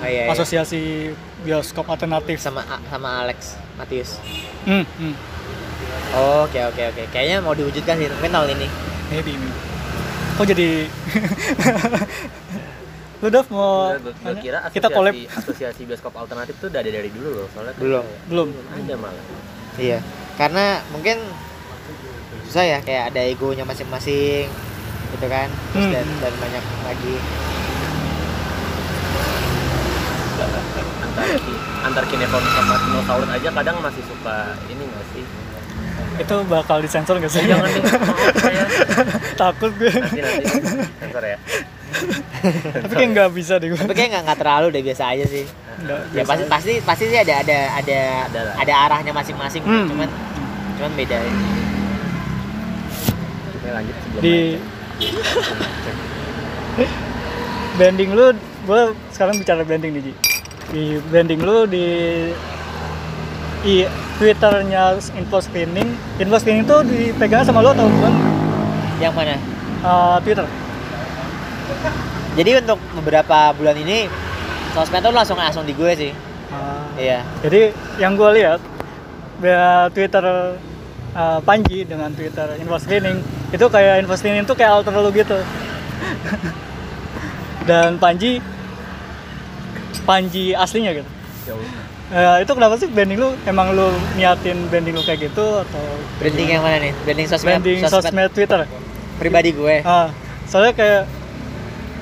Oh, 0.00 0.02
iya, 0.02 0.24
iya. 0.24 0.32
asosiasi 0.32 1.12
bioskop 1.40 1.86
alternatif 1.86 2.38
sama 2.38 2.62
sama 2.82 3.20
Alex 3.20 3.54
Matius 3.76 4.16
hmm, 4.64 4.80
hmm. 4.80 5.14
oh, 6.14 6.42
oke 6.42 6.58
oke 6.66 6.82
oke 6.86 7.02
kayaknya 7.10 7.38
mau 7.38 7.52
diwujudkan 7.52 7.94
sih 7.94 8.06
mungkin 8.08 8.30
tahun 8.30 8.48
ini 8.54 8.66
maybe, 9.10 9.34
maybe. 9.34 9.50
kok 10.34 10.46
jadi 10.46 10.68
lu 13.20 13.26
Dav 13.28 13.46
mau 13.50 13.92
Gue 13.92 14.10
nanya? 14.24 14.40
kira 14.40 14.58
kita 14.72 14.82
asosiasi, 14.82 14.96
collab 14.96 15.12
asosiasi 15.36 15.80
bioskop 15.84 16.12
alternatif 16.14 16.54
tuh 16.56 16.66
udah 16.66 16.80
ada 16.80 16.90
dari 16.90 17.10
dulu 17.12 17.28
loh 17.34 17.46
soalnya 17.52 17.72
kan 17.74 17.80
Belum. 17.82 18.02
kayak- 18.02 18.22
belum 18.26 18.48
ada 18.74 18.94
malah 18.96 19.24
iya 19.76 19.98
karena 20.34 20.64
mungkin 20.88 21.16
susah 22.42 22.64
ya 22.66 22.78
kayak 22.80 23.12
ada 23.12 23.20
egonya 23.22 23.62
masing-masing 23.62 24.48
gitu 25.20 25.28
kan. 25.28 25.48
Terus 25.76 25.84
Hmm. 25.84 25.92
dan 25.92 26.06
dan 26.24 26.32
banyak 26.40 26.64
lagi. 26.80 27.14
Antar 31.84 32.04
antar 32.04 32.04
sama 32.48 32.74
dinosaurus 32.80 33.28
aja 33.28 33.48
kadang 33.52 33.76
masih 33.84 34.00
suka 34.08 34.56
ini 34.66 34.88
nggak 34.88 35.06
sih? 35.12 35.24
Itu 36.16 36.34
bakal 36.48 36.80
disensor 36.80 37.20
nggak 37.20 37.28
sih? 37.28 37.44
Jangan 37.44 37.68
deh 37.68 37.82
maaf 37.84 38.36
saya. 38.40 38.64
Takut 39.36 39.72
gue. 39.76 39.92
Nanti 39.92 40.20
nanti 40.24 40.44
sensor 40.96 41.24
ya. 41.24 41.36
Tapi 42.80 42.92
kayak 42.96 43.10
nggak 43.12 43.30
bisa 43.36 43.60
deh 43.60 43.68
gue. 43.68 43.76
Tapi 43.76 43.92
kayak 43.92 44.10
nggak 44.16 44.22
nggak 44.24 44.38
terlalu 44.40 44.66
deh 44.72 44.80
biasa 44.80 45.04
aja 45.12 45.24
sih. 45.28 45.44
Nggak, 45.80 46.00
ya 46.16 46.22
pasti 46.24 46.44
pasti 46.48 46.72
pasti 46.80 47.04
sih 47.08 47.18
ada 47.20 47.34
ada 47.44 47.58
ada 47.76 47.98
Ada 48.56 48.72
arahnya 48.88 49.12
masing-masing 49.12 49.60
Hmm. 49.60 49.88
cuman 49.92 50.08
cuman 50.80 50.92
beda. 50.96 51.16
Oke 53.50 53.68
lanjut 53.68 53.96
sebelum 54.00 54.22
di 54.24 54.34
branding 57.80 58.12
lu 58.12 58.36
gue 58.68 58.82
sekarang 59.16 59.40
bicara 59.40 59.64
branding 59.64 59.96
nih 59.96 60.02
Ji. 60.10 60.12
Di 60.70 60.82
branding 61.08 61.40
lu 61.40 61.66
di 61.66 61.86
i 63.60 63.84
twitternya 64.16 64.96
info 65.16 65.38
screening 65.40 65.88
info 66.20 66.36
screening 66.40 66.64
tuh 66.64 66.84
dipegang 66.84 67.44
sama 67.44 67.64
lu 67.64 67.72
atau 67.72 67.88
bukan? 67.88 68.14
Yang 69.00 69.12
mana? 69.16 69.36
Eh, 69.80 70.16
twitter. 70.24 70.46
Jadi 72.36 72.50
untuk 72.62 72.78
beberapa 73.00 73.52
bulan 73.56 73.76
ini 73.80 74.06
sosmed 74.76 75.02
tuh 75.02 75.12
langsung 75.12 75.38
langsung 75.40 75.64
di 75.64 75.74
gue 75.74 75.92
sih. 75.96 76.12
Ah, 76.52 76.84
iya. 77.00 77.24
Jadi 77.40 77.72
yang 77.96 78.14
gue 78.14 78.30
lihat 78.36 78.60
twitter 79.96 80.24
eh, 81.16 81.38
Panji 81.42 81.88
dengan 81.88 82.12
twitter 82.12 82.60
info 82.60 82.76
screening 82.76 83.39
itu 83.50 83.66
kayak 83.66 84.06
screening 84.14 84.46
tuh 84.46 84.54
kayak 84.54 84.70
alter 84.80 84.94
lu 84.94 85.10
gitu. 85.10 85.38
Dan 87.68 87.98
Panji 88.00 88.38
Panji 90.06 90.56
aslinya 90.56 90.94
gitu. 90.96 91.10
Jauh. 91.50 91.66
Eh, 92.10 92.42
itu 92.42 92.52
kenapa 92.58 92.74
sih 92.74 92.90
branding 92.90 93.22
lu? 93.22 93.30
Emang 93.46 93.70
lu 93.70 93.86
niatin 94.18 94.66
branding 94.66 94.98
lu 94.98 95.02
kayak 95.06 95.30
gitu 95.30 95.62
atau 95.62 95.84
branding 96.18 96.58
yang 96.58 96.62
mana 96.66 96.82
nih? 96.82 96.92
Branding 97.06 97.26
sosmed? 97.30 97.62
Branding 97.62 97.78
sosmed, 97.86 98.30
Twitter? 98.34 98.66
pribadi 99.20 99.52
gue. 99.52 99.84
Ah, 99.84 100.08
soalnya 100.48 100.72
kayak 100.72 101.02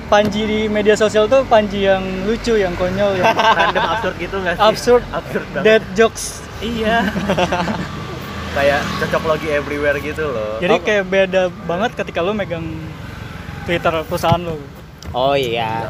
Panji 0.09 0.41
di 0.41 0.59
media 0.65 0.97
sosial 0.97 1.29
tuh 1.29 1.45
Panji 1.45 1.85
yang 1.85 2.01
lucu, 2.25 2.57
yang 2.57 2.73
konyol, 2.73 3.13
yang 3.21 3.29
random 3.37 3.85
absurd 3.85 4.15
gitu 4.17 4.35
nggak 4.41 4.57
sih? 4.57 4.65
Absurd, 4.65 5.03
absurd 5.13 5.45
banget. 5.53 5.65
dead 5.67 5.83
jokes. 5.93 6.41
iya 6.59 7.05
kayak 8.51 8.81
cocok 8.99 9.23
logi 9.25 9.47
everywhere 9.49 9.97
gitu 9.99 10.25
loh 10.25 10.57
Jadi 10.57 10.75
Oh. 10.75 10.81
kayak 10.81 11.03
beda 11.05 11.41
banget 11.65 11.91
ketika 11.95 12.19
lu 12.21 12.33
megang 12.33 12.65
Twitter 13.63 13.93
perusahaan 14.05 14.41
lu. 14.41 14.57
oh 15.13 15.37
iya. 15.37 15.89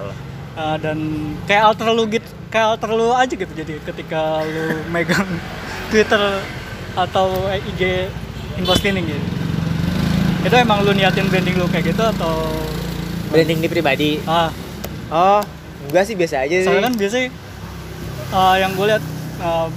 Ah, 0.60 0.76
dan 0.76 1.00
kayak 1.48 1.72
alter 1.72 1.88
lu 1.96 2.04
gitu, 2.12 2.28
kayak 2.52 2.76
alter 2.76 2.92
lu 2.92 3.16
aja 3.16 3.32
gitu. 3.32 3.48
Jadi 3.56 3.80
ketika 3.80 4.44
lu 4.44 4.84
megang 4.96 5.28
Twitter 5.88 6.20
atau 6.94 7.32
IG 7.56 8.12
screening 8.76 9.08
gitu. 9.08 9.24
Itu 10.44 10.56
emang 10.60 10.84
lu 10.84 10.92
niatin 10.92 11.32
branding 11.32 11.56
lu 11.56 11.68
kayak 11.72 11.96
gitu 11.96 12.04
atau 12.04 12.44
branding 13.30 13.62
di 13.62 13.70
pribadi 13.70 14.18
ah 14.26 14.50
oh 15.14 15.40
enggak 15.86 16.04
sih 16.06 16.18
biasa 16.18 16.50
aja 16.50 16.56
sih 16.60 16.66
soalnya 16.66 16.90
kan 16.90 16.96
biasanya 16.98 17.28
uh, 18.34 18.56
yang 18.58 18.72
gue 18.74 18.86
lihat 18.90 19.04
uh, 19.40 19.70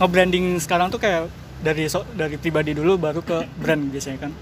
nge-branding 0.00 0.56
sekarang 0.56 0.88
tuh 0.88 0.96
kayak 0.96 1.28
dari 1.60 1.86
so- 1.86 2.08
dari 2.10 2.34
pribadi 2.34 2.72
dulu 2.72 2.96
baru 2.96 3.20
ke 3.20 3.44
brand 3.54 3.88
biasanya 3.88 4.18
kan. 4.20 4.32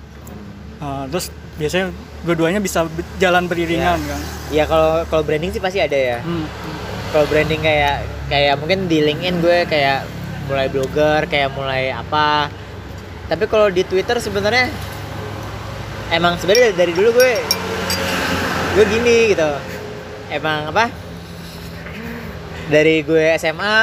Uh, 0.79 1.05
terus 1.09 1.29
biasanya 1.55 1.91
dua-duanya 2.23 2.59
bisa 2.59 2.87
jalan 3.17 3.45
beriringan 3.45 3.99
kan. 3.99 4.21
Ya 4.49 4.65
kalau 4.65 5.03
kalau 5.05 5.23
branding 5.23 5.51
sih 5.51 5.59
pasti 5.59 5.79
ada 5.79 5.95
ya. 5.97 6.19
Hmm. 6.21 6.47
kalau 7.09 7.25
branding 7.25 7.59
kayak 7.59 7.97
kayak 8.29 8.55
mungkin 8.55 8.85
di 8.85 9.01
LinkedIn 9.01 9.41
gue 9.41 9.65
kayak 9.65 10.05
mulai 10.45 10.69
blogger 10.69 11.25
kayak 11.25 11.49
mulai 11.51 11.89
apa. 11.91 12.53
Tapi 13.27 13.45
kalau 13.45 13.69
di 13.69 13.81
Twitter 13.83 14.17
sebenarnya 14.19 14.69
emang 16.11 16.37
sebenarnya 16.37 16.71
dari, 16.71 16.77
dari 16.79 16.93
dulu 16.93 17.13
gue 17.15 17.33
gue 18.75 18.85
gini 18.87 19.33
gitu. 19.33 19.51
Emang 20.29 20.69
apa? 20.69 20.93
Dari 22.69 23.01
gue 23.01 23.25
SMA 23.35 23.77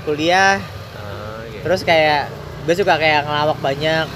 kuliah 0.00 0.62
Ah, 0.94 1.42
gitu. 1.44 1.66
terus 1.66 1.82
kayak 1.82 2.30
gue 2.60 2.74
suka 2.74 2.94
kayak 2.96 3.24
ngelawak 3.24 3.58
banyak. 3.58 4.06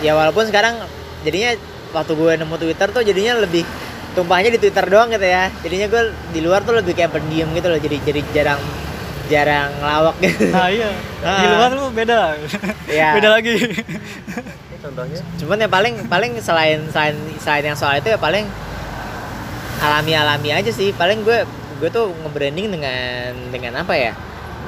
Ya 0.00 0.12
walaupun 0.14 0.46
sekarang 0.46 0.80
jadinya 1.22 1.56
waktu 1.90 2.12
gue 2.14 2.32
nemu 2.38 2.54
Twitter 2.56 2.88
tuh 2.88 3.02
jadinya 3.02 3.36
lebih 3.38 3.66
tumpahnya 4.10 4.50
di 4.50 4.58
Twitter 4.58 4.84
doang 4.86 5.10
gitu 5.10 5.24
ya. 5.24 5.50
Jadinya 5.60 5.86
gue 5.86 6.02
di 6.30 6.40
luar 6.40 6.62
tuh 6.62 6.74
lebih 6.74 6.94
kayak 6.94 7.12
pendiam 7.12 7.50
gitu 7.52 7.68
loh. 7.68 7.76
Jadi 7.76 7.96
jadi 8.02 8.20
jarang 8.32 8.60
jarang 9.26 9.70
ngelawak 9.78 10.16
gitu. 10.18 10.50
Nah 10.50 10.68
iya. 10.68 10.90
Di 11.20 11.26
Ah. 11.26 11.50
luar 11.52 11.70
lu 11.70 11.84
beda. 11.90 12.34
Iya. 12.88 13.14
beda 13.14 13.28
lagi. 13.30 13.54
Contohnya? 14.80 15.20
Cuman 15.36 15.56
ya 15.60 15.68
paling 15.68 15.94
paling 16.08 16.32
selain 16.40 16.80
selain 16.88 17.14
selain 17.38 17.64
yang 17.68 17.78
soal 17.78 18.00
itu 18.00 18.08
ya 18.08 18.18
paling 18.18 18.48
alami 19.80 20.12
alami 20.14 20.48
aja 20.50 20.70
sih. 20.70 20.90
Paling 20.90 21.22
gue 21.22 21.44
gue 21.80 21.88
tuh 21.88 22.12
nge-branding 22.12 22.68
dengan 22.68 23.32
dengan 23.48 23.72
apa 23.80 23.96
ya 23.96 24.12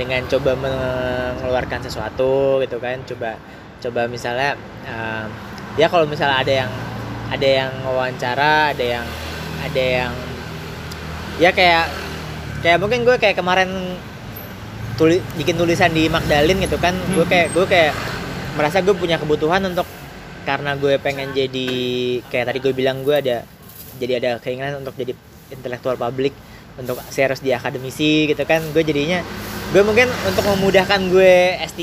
dengan 0.03 0.27
coba 0.27 0.59
mengeluarkan 0.59 1.81
sesuatu 1.87 2.59
gitu 2.61 2.83
kan. 2.83 2.99
Coba 3.07 3.38
coba 3.79 4.11
misalnya 4.11 4.59
eh, 4.87 5.27
ya 5.79 5.87
kalau 5.87 6.05
misalnya 6.11 6.43
ada 6.43 6.53
yang 6.67 6.73
ada 7.33 7.49
yang 7.49 7.73
wawancara 7.87 8.77
ada 8.77 8.85
yang 8.85 9.07
ada 9.62 9.83
yang 9.83 10.12
ya 11.41 11.51
kayak 11.55 11.87
kayak 12.61 12.79
mungkin 12.83 13.07
gue 13.07 13.17
kayak 13.17 13.38
kemarin 13.38 13.71
tuli, 14.99 15.23
bikin 15.38 15.57
tulisan 15.57 15.95
di 15.95 16.11
Magdalene 16.11 16.67
gitu 16.67 16.77
kan. 16.83 16.93
Gue 17.15 17.25
kayak 17.25 17.55
gue 17.55 17.65
kayak 17.65 17.95
merasa 18.59 18.85
gue 18.85 18.93
punya 18.93 19.17
kebutuhan 19.17 19.65
untuk 19.65 19.87
karena 20.43 20.75
gue 20.75 20.99
pengen 20.99 21.31
jadi 21.31 21.71
kayak 22.27 22.51
tadi 22.51 22.59
gue 22.59 22.75
bilang 22.75 23.07
gue 23.07 23.15
ada 23.15 23.47
jadi 23.97 24.19
ada 24.19 24.31
keinginan 24.43 24.83
untuk 24.83 24.99
jadi 24.99 25.15
intelektual 25.55 25.95
publik 25.95 26.35
untuk 26.81 26.97
serius 27.13 27.41
di 27.45 27.53
akademisi 27.53 28.31
gitu 28.31 28.43
kan. 28.49 28.63
Gue 28.73 28.85
jadinya 28.87 29.21
gue 29.73 29.83
mungkin 29.85 30.09
untuk 30.29 30.45
memudahkan 30.45 31.01
gue 31.09 31.57
S3 31.65 31.81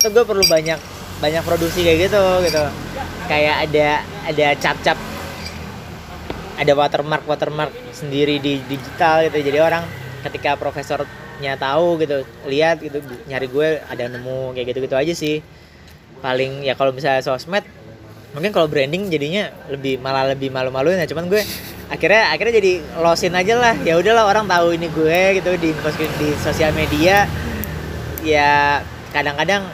itu 0.00 0.06
gue 0.08 0.24
perlu 0.24 0.44
banyak 0.46 0.78
banyak 1.20 1.42
produksi 1.44 1.84
kayak 1.84 2.10
gitu 2.10 2.24
gitu. 2.48 2.62
Kayak 3.28 3.68
ada 3.68 3.88
ada 4.26 4.46
cap-cap. 4.58 4.98
Ada 6.60 6.72
watermark 6.76 7.24
watermark 7.24 7.72
sendiri 7.96 8.40
di 8.40 8.60
digital 8.68 9.28
gitu. 9.28 9.40
Jadi 9.40 9.58
orang 9.60 9.84
ketika 10.20 10.56
profesornya 10.60 11.56
tahu 11.56 11.96
gitu 12.04 12.24
lihat 12.44 12.84
gitu 12.84 13.00
nyari 13.24 13.48
gue 13.48 13.80
ada 13.88 14.04
nemu 14.12 14.52
kayak 14.56 14.66
gitu 14.74 14.78
gitu 14.84 14.96
aja 14.96 15.14
sih. 15.16 15.40
Paling 16.20 16.68
ya 16.68 16.76
kalau 16.76 16.92
misalnya 16.92 17.24
sosmed 17.24 17.64
mungkin 18.30 18.54
kalau 18.54 18.70
branding 18.70 19.10
jadinya 19.10 19.50
lebih 19.72 19.98
malah 19.98 20.36
lebih 20.36 20.52
malu-maluin 20.52 21.00
ya. 21.00 21.08
Cuman 21.08 21.32
gue 21.32 21.40
akhirnya 21.90 22.30
akhirnya 22.30 22.54
jadi 22.62 22.72
losin 23.02 23.34
aja 23.34 23.54
lah. 23.58 23.74
Ya 23.82 23.98
udahlah 23.98 24.24
orang 24.30 24.46
tahu 24.46 24.78
ini 24.78 24.86
gue 24.88 25.42
gitu 25.42 25.50
di 25.58 25.70
di 26.16 26.28
sosial 26.38 26.70
media. 26.72 27.26
Ya 28.22 28.80
kadang-kadang 29.10 29.66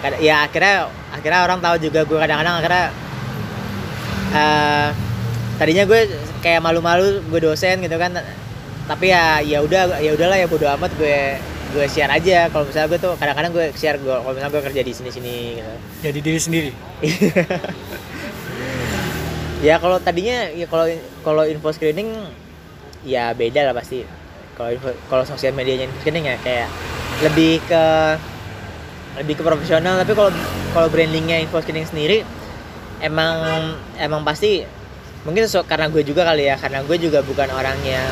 kad- 0.00 0.18
ya 0.24 0.48
akhirnya 0.48 0.88
akhirnya 1.12 1.40
orang 1.44 1.60
tahu 1.60 1.76
juga 1.78 2.00
gue 2.08 2.18
kadang-kadang 2.18 2.54
akhirnya 2.64 2.86
eh, 4.32 4.88
tadinya 5.60 5.84
gue 5.84 6.00
kayak 6.40 6.60
malu-malu 6.64 7.20
gue 7.28 7.40
dosen 7.44 7.84
gitu 7.84 7.96
kan. 8.00 8.16
Tapi 8.88 9.12
ya 9.12 9.38
ya 9.44 9.62
udah 9.62 10.00
ya 10.02 10.10
udahlah 10.16 10.34
ya 10.40 10.48
bodo 10.50 10.66
amat 10.80 10.90
gue 10.96 11.36
gue 11.76 11.84
share 11.92 12.10
aja. 12.10 12.48
Kalau 12.48 12.64
misalnya 12.64 12.88
gue 12.88 13.00
tuh 13.00 13.12
kadang-kadang 13.20 13.52
gue 13.52 13.66
share 13.76 14.00
gue 14.00 14.16
kalau 14.16 14.32
misalnya 14.32 14.52
gue 14.52 14.62
kerja 14.72 14.82
di 14.82 14.92
sini-sini 14.96 15.36
gitu. 15.60 15.74
Jadi 16.02 16.18
diri 16.18 16.40
sendiri 16.40 16.70
ya 19.62 19.78
kalau 19.78 20.02
tadinya 20.02 20.50
ya 20.50 20.66
kalau 20.66 20.90
kalau 21.22 21.42
info 21.46 21.70
screening 21.70 22.10
ya 23.06 23.30
beda 23.32 23.70
lah 23.70 23.74
pasti. 23.78 24.02
Kalau 24.58 24.74
kalau 25.08 25.24
sosial 25.24 25.54
medianya 25.54 25.86
info 25.86 26.02
screening 26.02 26.26
ya 26.26 26.36
kayak 26.42 26.68
lebih 27.22 27.62
ke 27.70 27.84
lebih 29.22 29.34
ke 29.38 29.42
profesional. 29.46 30.02
Tapi 30.02 30.12
kalau 30.18 30.30
kalau 30.74 30.88
brandingnya 30.90 31.38
info 31.38 31.62
screening 31.62 31.86
sendiri 31.86 32.26
emang 32.98 33.74
emang 34.02 34.26
pasti 34.26 34.66
mungkin 35.22 35.46
so, 35.46 35.62
karena 35.62 35.86
gue 35.86 36.02
juga 36.02 36.26
kali 36.26 36.50
ya 36.50 36.58
karena 36.58 36.82
gue 36.82 36.98
juga 36.98 37.22
bukan 37.22 37.46
orang 37.54 37.78
yang 37.86 38.10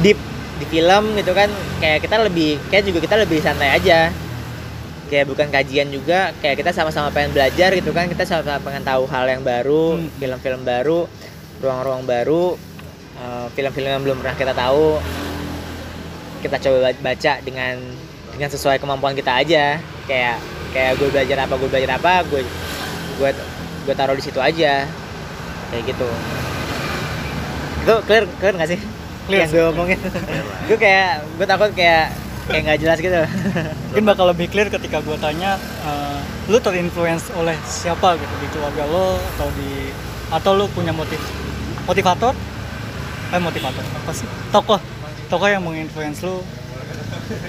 deep 0.00 0.16
di 0.56 0.64
film 0.72 1.20
gitu 1.20 1.36
kan. 1.36 1.52
Kayak 1.84 2.00
kita 2.08 2.16
lebih 2.24 2.56
kayak 2.72 2.88
juga 2.88 2.98
kita 3.04 3.16
lebih 3.20 3.44
santai 3.44 3.76
aja 3.76 4.08
kayak 5.10 5.26
bukan 5.26 5.50
kajian 5.50 5.90
juga 5.90 6.30
kayak 6.38 6.56
kita 6.56 6.70
sama-sama 6.70 7.10
pengen 7.10 7.34
belajar 7.34 7.74
gitu 7.74 7.90
kan 7.90 8.06
kita 8.06 8.22
sama-sama 8.22 8.62
pengen 8.62 8.80
tahu 8.80 9.04
hal 9.04 9.26
yang 9.26 9.42
baru 9.42 9.98
Hmm. 9.98 10.06
film-film 10.16 10.62
baru 10.62 10.98
ruang-ruang 11.58 12.02
baru 12.04 12.54
eh, 13.16 13.46
film-film 13.52 13.90
yang 13.90 14.00
belum 14.00 14.16
pernah 14.16 14.32
kita 14.34 14.54
tahu 14.54 15.02
kita 16.40 16.56
coba 16.56 16.76
ba- 16.86 17.02
baca 17.04 17.32
dengan 17.40 17.74
dengan 18.30 18.48
sesuai 18.48 18.78
kemampuan 18.78 19.12
kita 19.12 19.36
aja. 19.36 19.76
Kayak 20.06 20.40
kayak 20.70 20.96
gue 20.96 21.08
belajar 21.10 21.44
apa 21.44 21.52
gue 21.52 21.68
belajar 21.68 21.90
apa 21.92 22.12
gue 22.24 22.40
gue 23.18 23.30
gue 23.84 23.94
taruh 23.94 24.16
di 24.16 24.24
situ 24.24 24.40
aja. 24.40 24.88
Kayak 25.68 25.82
gitu. 25.84 26.08
Itu 27.80 27.94
clear 28.04 28.24
clear 28.38 28.54
nggak 28.56 28.70
sih? 28.70 28.80
Clear 29.26 29.44
yang 29.44 29.50
gue 29.50 29.64
omongin. 29.68 29.98
Gue 30.64 30.78
kayak 30.78 31.28
gue 31.36 31.44
takut 31.44 31.70
kayak 31.72 32.14
kayak 32.50 32.62
nggak 32.66 32.80
jelas 32.82 32.98
gitu. 32.98 33.14
Mungkin 33.90 34.04
bakal 34.04 34.26
lebih 34.28 34.50
clear 34.50 34.68
ketika 34.68 34.98
gue 35.00 35.16
tanya 35.16 35.54
eh, 35.86 36.18
lu 36.50 36.58
terinfluence 36.58 37.30
oleh 37.34 37.54
siapa 37.62 38.18
gitu? 38.18 38.34
Di 38.42 38.46
keluarga 38.50 38.84
lo 38.84 39.14
atau 39.36 39.48
di 39.54 39.94
atau 40.30 40.50
lu 40.54 40.66
punya 40.68 40.90
motif 40.90 41.18
motivator? 41.86 42.34
Eh 43.30 43.38
motivator 43.38 43.82
apa 43.82 44.12
sih? 44.12 44.26
Tokoh. 44.50 44.82
Tokoh 45.30 45.46
yang 45.46 45.62
menginfluence 45.62 46.26
lu 46.26 46.42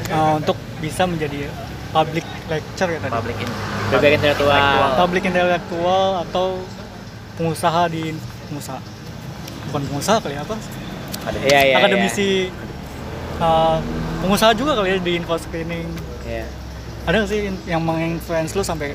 eh, 0.07 0.33
untuk 0.37 0.55
bisa 0.77 1.09
menjadi 1.09 1.49
public 1.91 2.23
lecture 2.47 2.87
ya 2.87 2.99
tadi 3.01 3.11
public 3.11 3.37
ini 3.37 3.53
Public 3.91 4.11
intelektual. 4.15 4.95
public 4.95 5.23
intelektual 5.27 6.07
atau 6.23 6.63
pengusaha 7.35 7.89
di 7.89 8.13
pengusaha. 8.47 8.79
Bukan 9.67 9.81
pengusaha 9.87 10.17
kali 10.21 10.35
ya, 10.37 10.41
apa? 10.41 10.55
Ada 11.21 11.37
Iya, 11.43 11.59
iya, 11.67 11.75
akademisi 11.77 12.49
eh, 13.41 13.77
pengusaha 14.21 14.51
juga 14.53 14.71
kali 14.73 14.89
ya 14.89 14.97
di 14.97 15.11
info 15.17 15.35
screening 15.35 15.87
iya. 16.23 16.45
ada 17.03 17.19
nggak 17.19 17.29
sih 17.29 17.39
yang 17.65 17.81
menginfluence 17.81 18.53
lu 18.53 18.61
sampai 18.61 18.93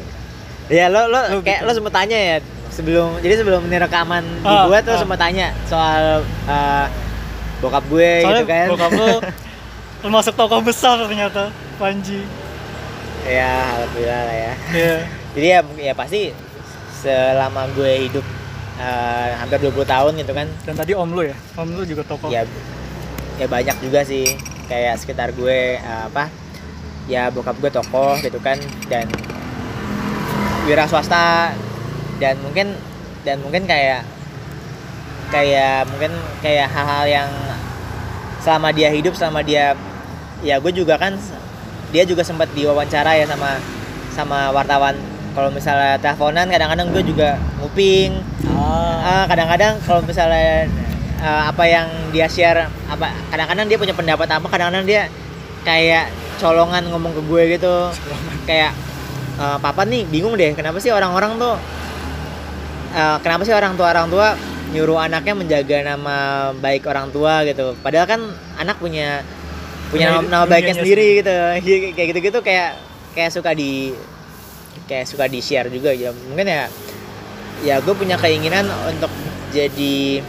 Ya 0.66 0.90
lo 0.90 1.06
lo 1.06 1.22
Lu 1.30 1.38
kayak 1.40 1.62
gitu. 1.62 1.66
lo 1.66 1.72
sempet 1.72 1.94
tanya 1.94 2.18
ya 2.18 2.36
sebelum 2.70 3.22
jadi 3.22 3.38
sebelum 3.38 3.70
ini 3.70 3.78
rekaman 3.78 4.22
Ah, 4.42 4.66
dibuat 4.66 4.82
lo 4.82 4.94
ah. 4.94 4.98
sempet 4.98 5.18
tanya 5.20 5.46
soal 5.62 6.04
uh, 6.46 6.86
bokap 7.58 7.86
gue 7.86 8.10
soalnya 8.20 8.42
gitu 8.42 8.50
kan. 8.50 8.66
bokap 8.74 8.90
lu 8.92 9.10
termasuk 10.02 10.34
tokoh 10.34 10.60
besar 10.60 10.98
ternyata 11.00 11.54
Panji 11.78 12.26
ya 13.22 13.78
alhamdulillah 13.78 14.22
lah 14.22 14.36
ya. 14.36 14.52
Iya. 14.70 14.96
Jadi 15.38 15.46
ya 15.46 15.60
ya 15.82 15.92
pasti 15.94 16.20
selama 16.98 17.70
gue 17.70 17.92
hidup 18.10 18.26
uh, 18.76 19.28
hampir 19.38 19.62
20 19.62 19.86
tahun 19.86 20.12
gitu 20.18 20.32
kan 20.32 20.46
dan 20.66 20.74
tadi 20.74 20.92
om 20.94 21.10
lu 21.10 21.22
ya 21.22 21.36
om 21.54 21.68
lu 21.70 21.86
juga 21.86 22.02
tokoh 22.02 22.26
ya 22.26 22.42
ya 23.36 23.46
banyak 23.46 23.76
juga 23.78 24.02
sih 24.02 24.34
kayak 24.66 24.98
sekitar 25.00 25.33
gue 25.33 25.81
uh, 25.81 26.11
apa 26.11 26.31
ya 27.07 27.31
bokap 27.31 27.57
gue 27.62 27.70
tokoh 27.70 28.18
gitu 28.22 28.38
kan 28.42 28.59
dan 28.90 29.07
wira 30.66 30.85
swasta 30.90 31.55
dan 32.18 32.35
mungkin 32.42 32.74
dan 33.22 33.38
mungkin 33.42 33.66
kayak 33.66 34.02
kayak 35.31 35.87
mungkin 35.90 36.12
kayak 36.42 36.70
hal-hal 36.70 37.05
yang 37.07 37.31
selama 38.42 38.70
dia 38.70 38.90
hidup 38.90 39.14
selama 39.14 39.42
dia 39.42 39.74
ya 40.42 40.59
gue 40.59 40.72
juga 40.74 40.98
kan 40.98 41.18
dia 41.94 42.02
juga 42.02 42.26
sempat 42.26 42.50
diwawancara 42.55 43.14
ya 43.14 43.26
sama 43.31 43.59
sama 44.16 44.50
wartawan. 44.50 44.96
Kalau 45.37 45.52
misalnya 45.52 46.00
teleponan 46.00 46.48
kadang-kadang 46.48 46.88
gue 46.96 47.05
juga 47.05 47.37
nguping. 47.61 48.16
Ah, 48.57 49.29
kadang-kadang 49.29 49.76
kalau 49.85 50.00
misalnya 50.00 50.64
eh, 51.20 51.42
apa 51.50 51.64
yang 51.64 51.88
dia 52.12 52.26
share 52.29 52.68
apa 52.88 53.12
kadang-kadang 53.33 53.66
dia 53.68 53.79
punya 53.81 53.94
pendapat 53.96 54.29
apa 54.29 54.46
kadang-kadang 54.48 54.85
dia 54.85 55.02
kayak 55.66 56.12
colongan 56.38 56.87
ngomong 56.92 57.12
ke 57.16 57.22
gue 57.26 57.42
gitu. 57.59 57.74
Kayak 58.44 58.72
eh, 59.40 59.59
papa 59.61 59.83
nih 59.88 60.05
bingung 60.07 60.37
deh 60.37 60.52
kenapa 60.52 60.79
sih 60.79 60.92
orang-orang 60.92 61.40
tuh 61.40 61.57
eh, 62.94 63.16
kenapa 63.24 63.42
sih 63.44 63.55
orang 63.57 63.74
tua 63.74 63.88
orang 63.92 64.09
tua 64.09 64.29
nyuruh 64.74 64.98
anaknya 64.98 65.35
menjaga 65.38 65.76
nama 65.83 66.16
baik 66.59 66.85
orang 66.87 67.09
tua 67.14 67.46
gitu. 67.46 67.74
Padahal 67.81 68.07
kan 68.07 68.20
anak 68.59 68.76
punya 68.83 69.22
punya 69.88 70.18
nama, 70.18 70.26
nama 70.26 70.44
baiknya 70.44 70.74
sendiri 70.83 71.22
gitu. 71.22 71.37
Kayak 71.96 72.07
gitu-gitu 72.12 72.38
kayak 72.42 72.76
kayak 73.14 73.31
suka 73.33 73.55
di 73.55 73.94
kayak 74.90 75.07
suka 75.09 75.24
di 75.31 75.40
share 75.40 75.70
juga 75.70 75.94
ya. 75.94 76.11
Mungkin 76.12 76.46
ya 76.46 76.66
ya 77.64 77.81
gue 77.81 77.94
punya 77.96 78.20
keinginan 78.20 78.68
untuk 78.85 79.09
jadi 79.55 80.20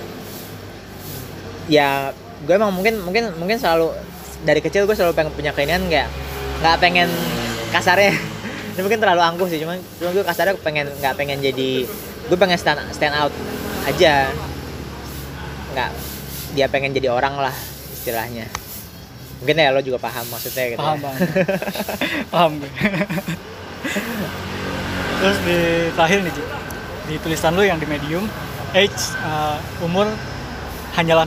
ya 1.67 2.11
gue 2.47 2.53
emang 2.53 2.71
mungkin 2.71 3.01
mungkin 3.03 3.33
mungkin 3.39 3.57
selalu 3.59 3.91
dari 4.45 4.61
kecil 4.61 4.85
gue 4.85 4.95
selalu 4.95 5.13
pengen 5.17 5.31
punya 5.33 5.51
keinginan 5.51 5.87
nggak 5.87 6.07
nggak 6.63 6.75
pengen 6.81 7.09
kasarnya. 7.71 8.13
Ini 8.77 8.85
mungkin 8.85 9.01
terlalu 9.01 9.21
angkuh 9.25 9.47
sih 9.49 9.57
cuman 9.57 9.81
cuman 9.97 10.11
gue 10.13 10.25
kasarnya 10.25 10.53
pengen 10.61 10.87
nggak 11.01 11.13
pengen 11.17 11.41
jadi 11.41 11.69
gue 12.27 12.37
pengen 12.37 12.57
stand 12.57 12.81
stand 12.93 13.15
out 13.17 13.33
aja. 13.89 14.29
Nggak 15.73 15.89
dia 16.53 16.67
pengen 16.69 16.93
jadi 16.93 17.09
orang 17.11 17.37
lah 17.37 17.53
istilahnya. 17.93 18.45
Mungkin 19.41 19.53
ya 19.57 19.69
lo 19.69 19.81
juga 19.81 20.01
paham 20.01 20.25
maksudnya 20.29 20.73
gitu. 20.73 20.81
Paham 20.81 20.97
ya. 20.97 21.05
paham. 21.05 21.15
Paham 22.33 22.51
gue. 22.61 22.71
Terus 25.17 25.37
di 25.41 25.59
terakhir 25.97 26.17
nih 26.21 26.33
Ji, 26.33 26.43
di 27.09 27.15
tulisan 27.21 27.53
lu 27.57 27.65
yang 27.65 27.81
di 27.81 27.89
medium 27.89 28.25
age 28.77 29.17
uh, 29.25 29.57
umur 29.81 30.05
hanyalah 30.97 31.25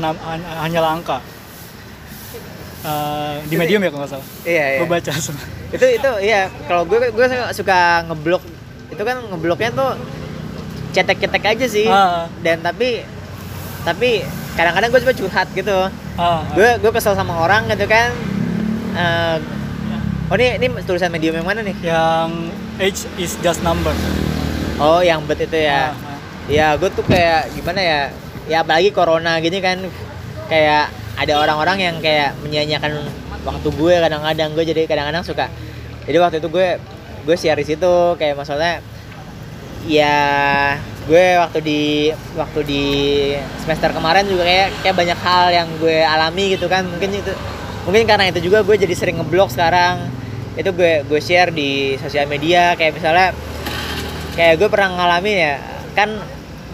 hanyalah 0.67 0.91
angka. 0.99 1.19
Uh, 2.81 3.37
di 3.45 3.61
medium 3.61 3.85
ya 3.85 3.93
kalau 3.93 4.03
nggak 4.03 4.13
salah. 4.17 4.27
iya 4.43 4.65
iya. 4.75 4.79
Gue 4.83 4.89
baca 4.89 5.13
semua. 5.25 5.45
Itu 5.71 5.87
itu 5.87 6.11
iya. 6.25 6.51
Kalau 6.67 6.83
gue 6.89 6.99
gue 7.15 7.27
suka 7.55 8.03
ngeblok. 8.11 8.43
Itu 8.91 9.03
kan 9.07 9.17
ngebloknya 9.31 9.71
tuh 9.71 9.95
cetek-cetek 10.91 11.45
aja 11.55 11.67
sih. 11.71 11.87
Ah. 11.87 12.27
dan 12.43 12.59
tapi 12.67 13.07
tapi 13.87 14.27
kadang-kadang 14.59 14.91
gue 14.91 15.01
coba 15.07 15.15
curhat 15.15 15.49
gitu. 15.55 15.79
Ah, 16.19 16.43
gue 16.53 16.69
gue 16.83 16.91
kesel 16.91 17.15
sama 17.15 17.39
orang 17.39 17.71
gitu 17.71 17.87
kan. 17.87 18.11
Eh, 18.91 19.37
oh 20.29 20.37
ini 20.37 20.59
ini 20.59 20.67
tulisan 20.83 21.15
medium 21.15 21.39
yang 21.39 21.47
mana 21.47 21.63
nih? 21.63 21.77
Yang 21.79 22.31
age 22.83 23.01
is 23.23 23.39
just 23.45 23.63
number. 23.63 23.95
Oh 24.83 25.05
yang 25.05 25.23
bet 25.29 25.45
itu 25.47 25.55
ya. 25.63 25.93
Ah, 25.93 26.17
ah. 26.17 26.19
ya 26.51 26.67
gue 26.75 26.91
tuh 26.91 27.05
kayak 27.07 27.55
gimana 27.55 27.81
ya 27.81 28.01
ya 28.51 28.67
apalagi 28.67 28.91
corona 28.91 29.39
gini 29.39 29.63
kan 29.63 29.79
kayak 30.51 30.91
ada 31.15 31.39
orang-orang 31.39 31.79
yang 31.79 31.97
kayak 32.03 32.35
menyanyiakan 32.43 33.07
waktu 33.47 33.69
gue 33.71 33.95
kadang-kadang. 34.03 34.51
Gue 34.59 34.65
jadi 34.67 34.91
kadang-kadang 34.91 35.23
suka 35.23 35.47
jadi 36.11 36.19
waktu 36.19 36.43
itu 36.43 36.49
gue 36.51 36.69
gue 37.23 37.37
share 37.39 37.55
di 37.61 37.67
situ 37.71 37.95
kayak 38.19 38.35
maksudnya 38.35 38.83
ya 39.87 40.19
gue 41.07 41.25
waktu 41.39 41.59
di 41.63 41.81
waktu 42.35 42.61
di 42.67 42.85
semester 43.63 43.95
kemarin 43.95 44.27
juga 44.27 44.43
kayak 44.43 44.69
kayak 44.83 44.97
banyak 44.99 45.19
hal 45.23 45.45
yang 45.55 45.69
gue 45.79 46.03
alami 46.03 46.59
gitu 46.59 46.67
kan. 46.67 46.83
Mungkin 46.83 47.23
itu 47.23 47.33
mungkin 47.87 48.05
karena 48.11 48.29
itu 48.29 48.43
juga 48.43 48.67
gue 48.67 48.75
jadi 48.75 48.95
sering 48.99 49.23
ngeblok 49.23 49.55
sekarang. 49.55 50.11
Itu 50.59 50.75
gue 50.75 51.07
gue 51.07 51.21
share 51.23 51.55
di 51.55 51.95
sosial 52.03 52.27
media 52.27 52.75
kayak 52.75 52.99
misalnya 52.99 53.31
kayak 54.35 54.59
gue 54.59 54.67
pernah 54.67 54.99
ngalamin 54.99 55.37
ya 55.39 55.55
kan 55.95 56.11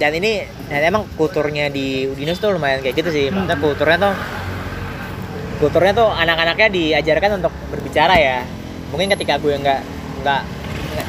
dan 0.01 0.13
ini 0.17 0.45
dan 0.67 0.81
emang 0.83 1.07
kulturnya 1.15 1.71
di 1.71 2.11
Udinus 2.11 2.43
tuh 2.43 2.55
lumayan 2.55 2.83
kayak 2.83 2.99
gitu 2.99 3.11
sih. 3.11 3.27
Maksudnya 3.31 3.59
kulturnya 3.59 3.99
tuh 4.03 4.15
kulturnya 5.63 5.93
tuh 5.95 6.09
anak-anaknya 6.11 6.69
diajarkan 6.69 7.41
untuk 7.41 7.53
berbicara 7.71 8.15
ya. 8.19 8.39
Mungkin 8.91 9.11
ketika 9.15 9.39
gue 9.39 9.55
nggak 9.55 9.81
nggak 10.23 10.43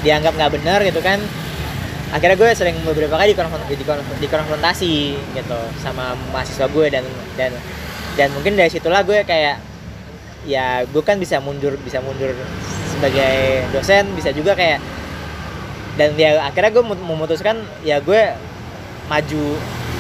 dianggap 0.03 0.33
nggak 0.35 0.51
benar 0.61 0.79
gitu 0.83 0.99
kan 0.99 1.19
akhirnya 2.07 2.39
gue 2.39 2.49
sering 2.55 2.75
beberapa 2.87 3.19
kali 3.19 3.35
dikonfrontasi, 4.23 4.95
gitu 5.35 5.59
sama 5.83 6.15
mahasiswa 6.31 6.67
gue 6.71 6.87
dan 6.87 7.03
dan 7.35 7.51
dan 8.15 8.31
mungkin 8.31 8.55
dari 8.55 8.71
situlah 8.71 9.03
gue 9.03 9.27
kayak 9.27 9.59
ya 10.47 10.87
gue 10.87 11.03
kan 11.03 11.19
bisa 11.19 11.43
mundur 11.43 11.75
bisa 11.83 11.99
mundur 11.99 12.31
sebagai 12.95 13.67
dosen 13.75 14.07
bisa 14.15 14.31
juga 14.31 14.55
kayak 14.55 14.79
dan 15.99 16.15
ya 16.15 16.39
akhirnya 16.47 16.71
gue 16.71 16.83
mut- 16.87 17.03
memutuskan 17.03 17.59
ya 17.83 17.99
gue 17.99 18.31
maju 19.07 19.45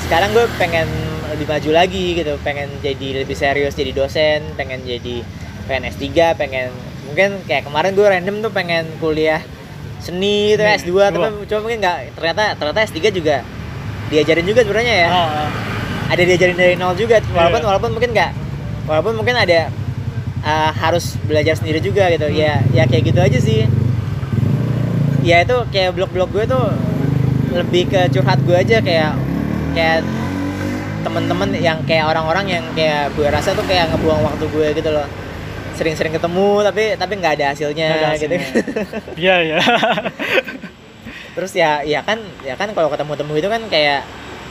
sekarang 0.03 0.29
gue 0.31 0.45
pengen 0.55 0.87
lebih 1.27 1.45
maju 1.45 1.69
lagi 1.73 2.15
gitu 2.15 2.39
pengen 2.41 2.67
jadi 2.79 3.21
lebih 3.21 3.35
serius 3.35 3.73
jadi 3.73 3.91
dosen 3.91 4.43
pengen 4.55 4.79
jadi 4.81 5.23
pengen 5.65 5.83
S3 5.89 6.03
pengen 6.35 6.71
mungkin 7.03 7.39
kayak 7.43 7.63
kemarin 7.63 7.91
gue 7.91 8.05
random 8.05 8.35
tuh 8.39 8.51
pengen 8.51 8.87
kuliah 8.97 9.43
seni 9.97 10.53
itu 10.53 10.61
Seni, 10.61 10.79
S2 10.81 10.91
dua. 10.91 11.05
tapi 11.09 11.43
cuma 11.45 11.59
mungkin 11.61 11.79
nggak 11.79 11.97
ternyata 12.13 12.43
ternyata 12.55 12.79
S3 12.85 12.99
juga 13.11 13.35
diajarin 14.07 14.45
juga 14.45 14.61
sebenarnya 14.63 14.95
ya 14.97 15.09
ah. 15.09 15.49
ada 16.07 16.21
diajarin 16.21 16.55
dari 16.55 16.75
nol 16.75 16.95
juga 16.95 17.19
walaupun 17.27 17.59
Iya. 17.59 17.67
walaupun 17.67 17.91
mungkin 17.91 18.11
nggak 18.13 18.31
walaupun 18.87 19.13
mungkin 19.15 19.35
ada 19.35 19.67
uh, 20.39 20.71
harus 20.73 21.19
belajar 21.21 21.55
sendiri 21.55 21.79
juga 21.79 22.07
gitu 22.07 22.23
Hmm. 22.23 22.37
ya 22.37 22.53
ya 22.71 22.83
kayak 22.85 23.03
gitu 23.05 23.19
aja 23.19 23.35
sih 23.37 23.67
ya 25.21 25.43
itu 25.43 25.57
kayak 25.69 25.91
blog-blog 25.91 26.31
gue 26.31 26.45
tuh 26.45 26.71
lebih 27.57 27.83
ke 27.87 28.01
curhat 28.09 28.39
gue 28.39 28.53
aja 28.53 28.77
kayak 28.79 29.11
kayak 29.73 29.99
temen-temen 31.01 31.49
yang 31.55 31.79
kayak 31.83 32.05
orang-orang 32.05 32.45
yang 32.49 32.63
kayak 32.73 33.13
gue 33.13 33.25
rasa 33.25 33.51
tuh 33.51 33.63
kayak 33.63 33.89
ngebuang 33.89 34.21
waktu 34.21 34.45
gue 34.45 34.67
gitu 34.75 34.89
loh 34.89 35.07
sering-sering 35.73 36.09
ketemu 36.11 36.49
tapi 36.63 36.83
tapi 36.95 37.13
nggak 37.15 37.33
ada 37.37 37.45
hasilnya 37.53 37.87
Nggak 37.87 38.01
ada 38.01 38.17
gitu 38.17 38.33
hasilnya. 38.33 38.49
Iya 39.23 39.35
iya. 39.43 39.57
terus 41.33 41.53
ya 41.53 41.85
ya 41.85 42.01
kan 42.01 42.17
ya 42.41 42.57
kan 42.57 42.73
kalau 42.73 42.89
ketemu-temu 42.89 43.33
itu 43.35 43.47
kan 43.47 43.61
kayak 43.69 44.01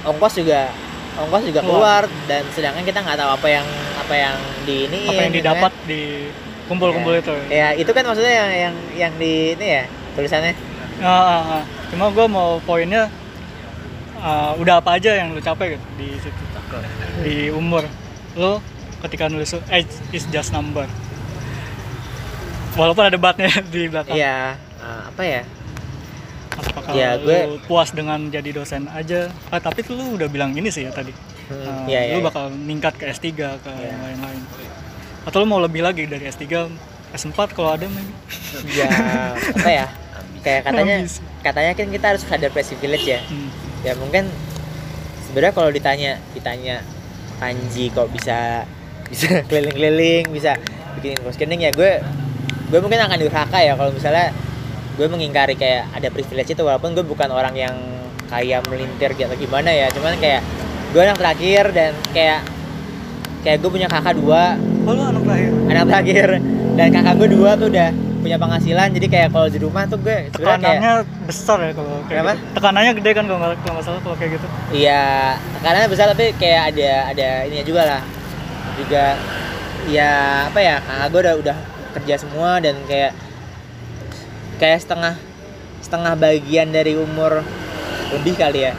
ongkos 0.06 0.38
juga 0.38 0.70
ongkos 1.18 1.42
juga 1.44 1.60
Keluar. 1.60 2.06
keluar 2.06 2.28
dan 2.30 2.42
sedangkan 2.54 2.86
kita 2.86 3.02
nggak 3.02 3.18
tahu 3.18 3.30
apa 3.32 3.48
yang 3.50 3.66
apa 3.98 4.14
yang 4.14 4.36
di 4.62 4.76
ini 4.86 5.00
Apa 5.04 5.20
yang 5.20 5.34
didapat 5.34 5.72
di 5.82 6.02
kumpul-kumpul 6.66 7.14
itu. 7.16 7.34
ya 7.48 7.74
itu 7.74 7.90
kan 7.90 8.06
maksudnya 8.06 8.30
yang 8.32 8.50
yang 8.54 8.74
yang 8.96 9.12
di 9.18 9.54
ini 9.54 9.66
ya 9.66 9.84
tulisannya 10.14 10.54
Ah, 10.96 11.10
ah, 11.12 11.42
ah. 11.60 11.62
Cuma 11.88 12.10
gue 12.10 12.26
mau 12.26 12.58
poinnya 12.60 13.06
ah, 14.18 14.52
udah 14.54 14.80
apa 14.80 14.96
aja 14.96 15.14
yang 15.14 15.30
lu 15.30 15.40
capai 15.40 15.74
gitu 15.74 15.86
di 15.96 16.08
situ. 16.18 16.42
Di 17.22 17.36
umur. 17.50 17.86
Lu 18.34 18.58
ketika 19.00 19.26
nulis 19.26 19.54
age 19.68 19.86
is 20.10 20.26
just 20.28 20.50
number. 20.50 20.84
Walaupun 22.74 23.04
ada 23.04 23.16
batnya 23.16 23.48
di 23.72 23.86
belakang. 23.86 24.14
Iya 24.14 24.56
eh, 24.76 25.00
apa 25.08 25.22
ya? 25.22 25.42
Apakah 26.56 26.92
Ya, 26.96 27.20
lu 27.20 27.28
gue- 27.28 27.60
puas 27.68 27.92
dengan 27.92 28.16
jadi 28.26 28.48
dosen 28.50 28.88
aja? 28.88 29.28
Ah, 29.52 29.60
tapi 29.60 29.84
tuh 29.84 29.92
lu 29.92 30.16
udah 30.16 30.24
bilang 30.26 30.52
ini 30.52 30.68
sih 30.68 30.84
ya 30.84 30.92
tadi. 30.92 31.12
Hmm, 31.46 31.84
iya, 31.86 32.16
lu 32.16 32.18
iya. 32.18 32.26
bakal 32.26 32.48
meningkat 32.50 32.96
ke 32.96 33.06
S3 33.06 33.28
ke 33.30 33.70
Iya. 33.70 33.86
yang 33.86 34.00
lain-lain. 34.02 34.42
Atau 35.22 35.38
lu 35.38 35.46
mau 35.46 35.60
lebih 35.60 35.84
lagi 35.84 36.08
dari 36.08 36.24
S3 36.24 36.48
S4 37.12 37.38
kalau 37.52 37.70
ada 37.70 37.86
maybe 37.86 38.12
ya 38.72 38.88
apa 39.36 39.70
ya 39.70 39.86
kayak 40.46 40.62
katanya 40.62 40.96
katanya 41.42 41.72
kan 41.74 41.86
kita 41.90 42.06
harus 42.14 42.22
sadar 42.22 42.50
privilege 42.54 43.06
ya. 43.10 43.18
Hmm. 43.26 43.50
ya 43.82 43.92
mungkin 43.98 44.30
sebenarnya 45.26 45.54
kalau 45.54 45.70
ditanya 45.74 46.22
ditanya 46.30 46.86
Panji 47.42 47.90
kok 47.90 48.08
bisa 48.14 48.62
bisa 49.10 49.28
keliling-keliling 49.50 50.30
bisa 50.30 50.54
bikin 50.96 51.18
info 51.18 51.34
scanning 51.34 51.66
ya 51.66 51.74
gue 51.74 51.98
gue 52.70 52.78
mungkin 52.78 53.02
akan 53.02 53.18
durhaka 53.18 53.58
ya 53.58 53.74
kalau 53.74 53.90
misalnya 53.90 54.30
gue 54.96 55.06
mengingkari 55.10 55.54
kayak 55.60 55.92
ada 55.92 56.08
privilege 56.08 56.56
itu 56.56 56.62
walaupun 56.64 56.96
gue 56.96 57.04
bukan 57.04 57.28
orang 57.28 57.52
yang 57.52 57.76
kayak 58.26 58.64
melintir 58.66 59.12
gitu 59.14 59.34
gimana 59.38 59.70
ya. 59.70 59.86
Cuman 59.92 60.18
kayak 60.18 60.42
gue 60.90 61.00
anak 61.02 61.18
terakhir 61.20 61.64
dan 61.76 61.92
kayak 62.10 62.40
kayak 63.44 63.58
gue 63.62 63.70
punya 63.70 63.88
kakak 63.92 64.16
dua. 64.18 64.56
Oh 64.88 64.94
anak 64.96 65.22
terakhir? 65.22 65.50
Anak 65.70 65.84
terakhir. 65.92 66.28
Dan 66.76 66.86
kakak 66.92 67.14
gue 67.20 67.28
dua 67.32 67.50
tuh 67.60 67.68
udah 67.70 67.88
punya 68.26 68.42
penghasilan 68.42 68.88
jadi 68.90 69.06
kayak 69.06 69.28
kalau 69.30 69.46
di 69.46 69.58
rumah 69.62 69.86
tuh 69.86 70.02
gue 70.02 70.26
sebenarnya 70.34 70.58
kayak 70.58 70.58
tekanannya 70.58 70.92
besar 71.30 71.58
ya 71.62 71.70
kalau 71.70 71.94
kayak 71.94 72.10
Kenapa? 72.10 72.32
gitu. 72.34 72.54
tekanannya 72.58 72.92
gede 72.98 73.10
kan 73.14 73.24
kalau 73.24 73.38
nggak 73.38 73.50
kalau 73.62 73.74
nggak 73.78 73.86
salah 73.86 74.00
kalau 74.02 74.16
kayak 74.18 74.30
gitu 74.34 74.46
Iya, 74.66 75.04
tekanannya 75.62 75.88
besar 75.88 76.06
tapi 76.10 76.26
kayak 76.34 76.62
ada 76.74 76.90
ada 77.14 77.28
ininya 77.46 77.64
juga 77.64 77.82
lah. 77.86 78.02
Juga 78.74 79.04
ya 79.86 80.10
apa 80.50 80.58
ya? 80.58 80.76
Kakak 80.82 81.06
gue 81.14 81.20
udah 81.22 81.34
udah 81.38 81.56
kerja 81.94 82.14
semua 82.18 82.50
dan 82.58 82.74
kayak 82.90 83.14
kayak 84.58 84.82
setengah 84.82 85.14
setengah 85.78 86.12
bagian 86.18 86.74
dari 86.74 86.98
umur 86.98 87.46
lebih 88.10 88.34
kali 88.34 88.66
ya. 88.66 88.74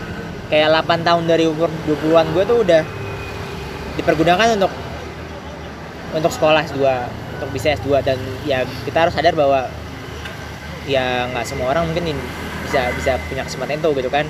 Kayak 0.52 0.84
8 0.84 1.08
tahun 1.08 1.24
dari 1.24 1.48
umur 1.48 1.72
20-an 1.88 2.28
gue 2.36 2.44
tuh 2.44 2.58
udah 2.68 2.84
dipergunakan 3.96 4.60
untuk 4.60 4.72
untuk 6.14 6.32
sekolah 6.32 6.64
S2, 6.68 6.84
untuk 7.38 7.50
bisa 7.54 7.74
S2 7.74 8.02
dan 8.02 8.18
ya 8.44 8.66
kita 8.84 9.08
harus 9.08 9.14
sadar 9.14 9.34
bahwa 9.34 9.70
ya 10.88 11.28
nggak 11.30 11.46
semua 11.46 11.72
orang 11.72 11.86
mungkin 11.88 12.16
in- 12.16 12.28
bisa 12.68 12.92
bisa 12.96 13.16
punya 13.30 13.46
kesempatan 13.48 13.80
itu 13.80 13.90
gitu 13.96 14.10
kan. 14.10 14.26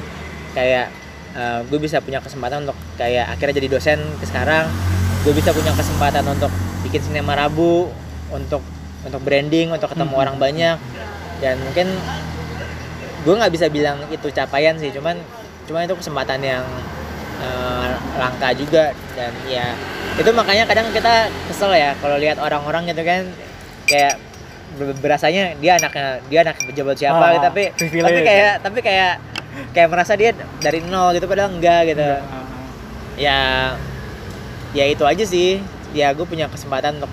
Kayak 0.53 0.93
uh, 1.33 1.61
gue 1.65 1.79
bisa 1.81 1.97
punya 2.03 2.21
kesempatan 2.21 2.67
untuk 2.67 2.77
kayak 2.97 3.33
akhirnya 3.33 3.57
jadi 3.57 3.69
dosen 3.71 3.99
ke 4.19 4.25
sekarang. 4.27 4.69
Gue 5.25 5.33
bisa 5.33 5.49
punya 5.51 5.73
kesempatan 5.73 6.23
untuk 6.27 6.51
bikin 6.85 7.01
sinema 7.01 7.33
rabu 7.33 7.89
untuk 8.29 8.61
untuk 9.01 9.21
branding 9.23 9.71
untuk 9.71 9.89
ketemu 9.89 10.13
Hmm. 10.13 10.23
orang 10.23 10.35
banyak. 10.37 10.77
Dan 11.37 11.61
mungkin 11.61 11.87
gue 13.25 13.33
nggak 13.33 13.53
bisa 13.53 13.67
bilang 13.67 13.97
itu 14.07 14.27
capaian 14.31 14.77
sih 14.77 14.87
cuman 14.89 15.19
cuman 15.67 15.83
itu 15.83 15.95
kesempatan 15.99 16.39
yang 16.39 16.63
uh, 17.39 17.91
langka 18.15 18.49
juga. 18.53 18.91
Dan 19.13 19.31
ya 19.45 19.73
itu 20.17 20.29
makanya 20.31 20.65
kadang 20.65 20.89
kita 20.89 21.29
kesel 21.45 21.71
ya 21.71 21.93
kalau 21.97 22.17
lihat 22.17 22.37
orang-orang 22.37 22.89
gitu 22.89 23.01
kan 23.01 23.29
kayak 23.85 24.17
ber- 24.75 24.97
berasanya 24.97 25.53
dia 25.57 25.77
anaknya 25.77 26.19
dia 26.25 26.39
anak 26.41 26.57
pejabat 26.59 26.97
siapa 26.97 27.17
Ah, 27.19 27.29
gitu, 27.33 27.45
tapi 27.45 27.63
privilege. 27.73 28.05
tapi 28.05 28.19
kayak 28.23 28.53
tapi 28.61 28.79
kayak 28.81 29.13
kayak 29.73 29.89
merasa 29.89 30.13
dia 30.13 30.31
dari 30.59 30.81
nol 30.81 31.13
gitu 31.13 31.25
padahal 31.25 31.53
enggak 31.53 31.81
gitu. 31.87 32.01
Ah, 32.03 32.21
ah. 32.21 32.45
ya 33.15 33.39
ya 34.73 34.85
itu 34.85 35.01
aja 35.01 35.23
sih. 35.23 35.61
Ya 35.95 36.11
gue 36.11 36.25
punya 36.25 36.45
kesempatan 36.45 36.99
untuk 36.99 37.09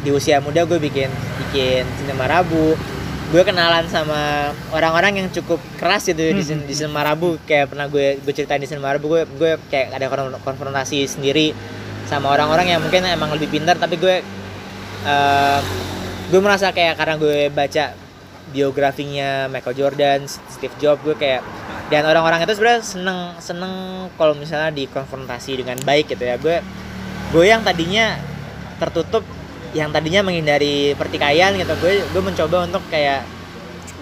di 0.00 0.10
usia 0.10 0.38
muda 0.38 0.62
gue 0.62 0.78
bikin 0.78 1.10
bikin 1.38 1.82
sinema 1.98 2.24
rabu 2.24 2.78
gue 3.28 3.42
kenalan 3.44 3.84
sama 3.92 4.50
orang-orang 4.72 5.20
yang 5.20 5.28
cukup 5.28 5.60
keras 5.76 6.08
gitu 6.08 6.32
di, 6.32 6.40
sin- 6.40 6.64
di 6.64 6.72
sinema 6.72 7.04
rabu 7.04 7.36
kayak 7.44 7.76
pernah 7.76 7.84
gue 7.84 8.16
gue 8.24 8.32
ceritain 8.32 8.56
di 8.56 8.64
sinema 8.64 8.96
rabu 8.96 9.12
gue 9.12 9.22
gue 9.28 9.52
kayak 9.68 9.92
ada 9.92 10.08
kon- 10.08 10.40
konfrontasi 10.40 11.04
sendiri 11.04 11.52
sama 12.08 12.32
orang-orang 12.32 12.72
yang 12.72 12.80
mungkin 12.80 13.04
emang 13.04 13.28
lebih 13.36 13.52
pintar 13.52 13.76
tapi 13.76 14.00
gue 14.00 14.24
eh, 15.04 15.60
gue 16.32 16.40
merasa 16.40 16.72
kayak 16.72 16.96
karena 16.96 17.14
gue 17.20 17.38
baca 17.52 17.84
biografinya 18.48 19.44
Michael 19.52 19.76
Jordan, 19.76 20.24
Steve 20.24 20.72
Jobs, 20.80 21.04
gue 21.04 21.12
kayak 21.12 21.44
dan 21.92 22.04
orang-orang 22.04 22.44
itu 22.44 22.56
sebenarnya 22.56 22.80
seneng 22.84 23.18
seneng 23.40 23.72
kalau 24.16 24.32
misalnya 24.36 24.72
dikonfrontasi 24.72 25.60
dengan 25.64 25.76
baik 25.84 26.12
gitu 26.16 26.24
ya. 26.24 26.36
Gue 26.40 26.60
gue 27.32 27.44
yang 27.44 27.60
tadinya 27.60 28.16
tertutup 28.80 29.24
yang 29.76 29.92
tadinya 29.92 30.24
menghindari 30.24 30.96
pertikaian 30.96 31.52
gitu 31.56 31.72
gue 31.80 32.00
gue 32.04 32.22
mencoba 32.24 32.64
untuk 32.64 32.80
kayak 32.88 33.26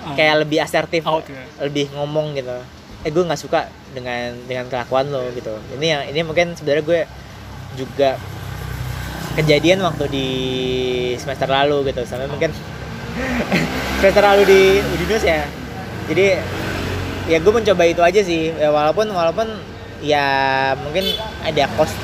Ah, 0.06 0.14
kayak 0.14 0.46
lebih 0.46 0.62
asertif 0.62 1.02
out 1.02 1.26
ya 1.26 1.42
lebih 1.66 1.90
ngomong 1.90 2.38
gitu. 2.38 2.54
Eh 3.02 3.10
gue 3.10 3.26
nggak 3.26 3.42
suka 3.42 3.66
dengan 3.90 4.38
dengan 4.46 4.70
kelakuan 4.70 5.10
lo 5.10 5.26
gitu. 5.34 5.50
Ini 5.74 5.86
yang 5.86 6.02
ini 6.14 6.20
mungkin 6.22 6.54
sebenarnya 6.54 6.84
gue 6.86 7.00
juga 7.74 8.14
kejadian 9.34 9.82
waktu 9.82 10.06
di 10.06 10.28
semester 11.18 11.50
lalu 11.50 11.90
gitu. 11.90 12.06
Sampai 12.06 12.30
mungkin 12.30 12.54
semester 13.98 14.22
lalu 14.22 14.42
di 14.46 14.60
Udinus 14.94 15.26
ya. 15.26 15.42
Jadi 16.06 16.38
ya 17.26 17.42
gue 17.42 17.52
mencoba 17.52 17.82
itu 17.82 18.02
aja 18.06 18.20
sih. 18.22 18.54
Ya, 18.54 18.70
walaupun 18.70 19.10
walaupun 19.10 19.58
ya 20.06 20.22
mungkin 20.86 21.18
ada 21.42 21.66
cost 21.74 21.98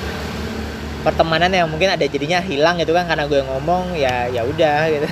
pertemanan 1.02 1.50
yang 1.50 1.66
mungkin 1.66 1.90
ada 1.90 2.02
jadinya 2.06 2.38
hilang 2.38 2.78
gitu 2.78 2.94
kan 2.94 3.04
karena 3.04 3.26
gue 3.26 3.42
ngomong 3.42 3.98
ya 3.98 4.30
ya 4.30 4.46
udah 4.46 4.88
gitu. 4.88 5.06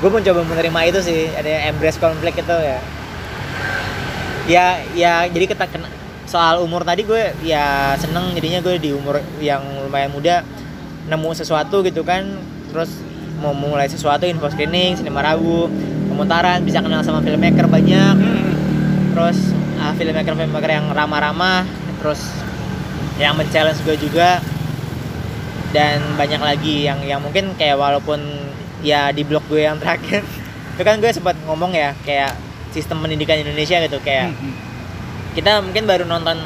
Gue 0.00 0.10
mencoba 0.12 0.40
menerima 0.44 0.80
itu 0.88 0.98
sih 1.04 1.28
ada 1.32 1.68
embrace 1.68 2.00
konflik 2.00 2.36
itu 2.40 2.56
ya. 2.56 2.78
Ya 4.48 4.66
ya 4.96 5.12
jadi 5.28 5.44
kita 5.48 5.68
kena 5.68 5.88
soal 6.24 6.62
umur 6.62 6.86
tadi 6.86 7.02
gue 7.02 7.34
ya 7.42 7.98
seneng 7.98 8.32
jadinya 8.38 8.62
gue 8.62 8.78
di 8.78 8.94
umur 8.94 9.18
yang 9.42 9.60
lumayan 9.82 10.14
muda 10.14 10.46
nemu 11.10 11.34
sesuatu 11.34 11.82
gitu 11.82 12.06
kan 12.06 12.38
terus 12.70 13.02
mau 13.42 13.50
mulai 13.50 13.90
sesuatu 13.90 14.28
info 14.28 14.46
screening 14.52 14.94
sinema 15.00 15.24
ragu 15.24 15.66
pemutaran 16.06 16.60
bisa 16.62 16.84
kenal 16.84 17.00
sama 17.00 17.24
filmmaker 17.24 17.66
banyak. 17.66 18.16
Terus 19.16 19.38
ah, 19.80 19.92
filmmaker 19.96 20.36
filmmaker 20.36 20.70
yang 20.70 20.86
ramah-ramah 20.92 21.64
terus 22.00 22.20
yang 23.20 23.36
men-challenge 23.36 23.84
gue 23.84 23.96
juga 24.00 24.40
dan 25.70 26.02
banyak 26.18 26.38
lagi 26.38 26.82
yang 26.82 26.98
yang 27.02 27.20
mungkin 27.22 27.54
kayak 27.54 27.78
walaupun 27.78 28.18
ya 28.80 29.10
di 29.10 29.22
blog 29.22 29.44
gue 29.46 29.62
yang 29.62 29.78
terakhir 29.78 30.22
itu 30.74 30.82
kan 30.82 30.96
gue 30.98 31.10
sempat 31.10 31.36
ngomong 31.46 31.70
ya 31.70 31.94
kayak 32.02 32.34
sistem 32.70 32.98
pendidikan 32.98 33.38
Indonesia 33.38 33.78
gitu 33.82 33.98
kayak 34.00 34.30
Hmm, 34.30 34.54
kita 35.30 35.62
mungkin 35.62 35.86
baru 35.86 36.02
nonton 36.04 36.42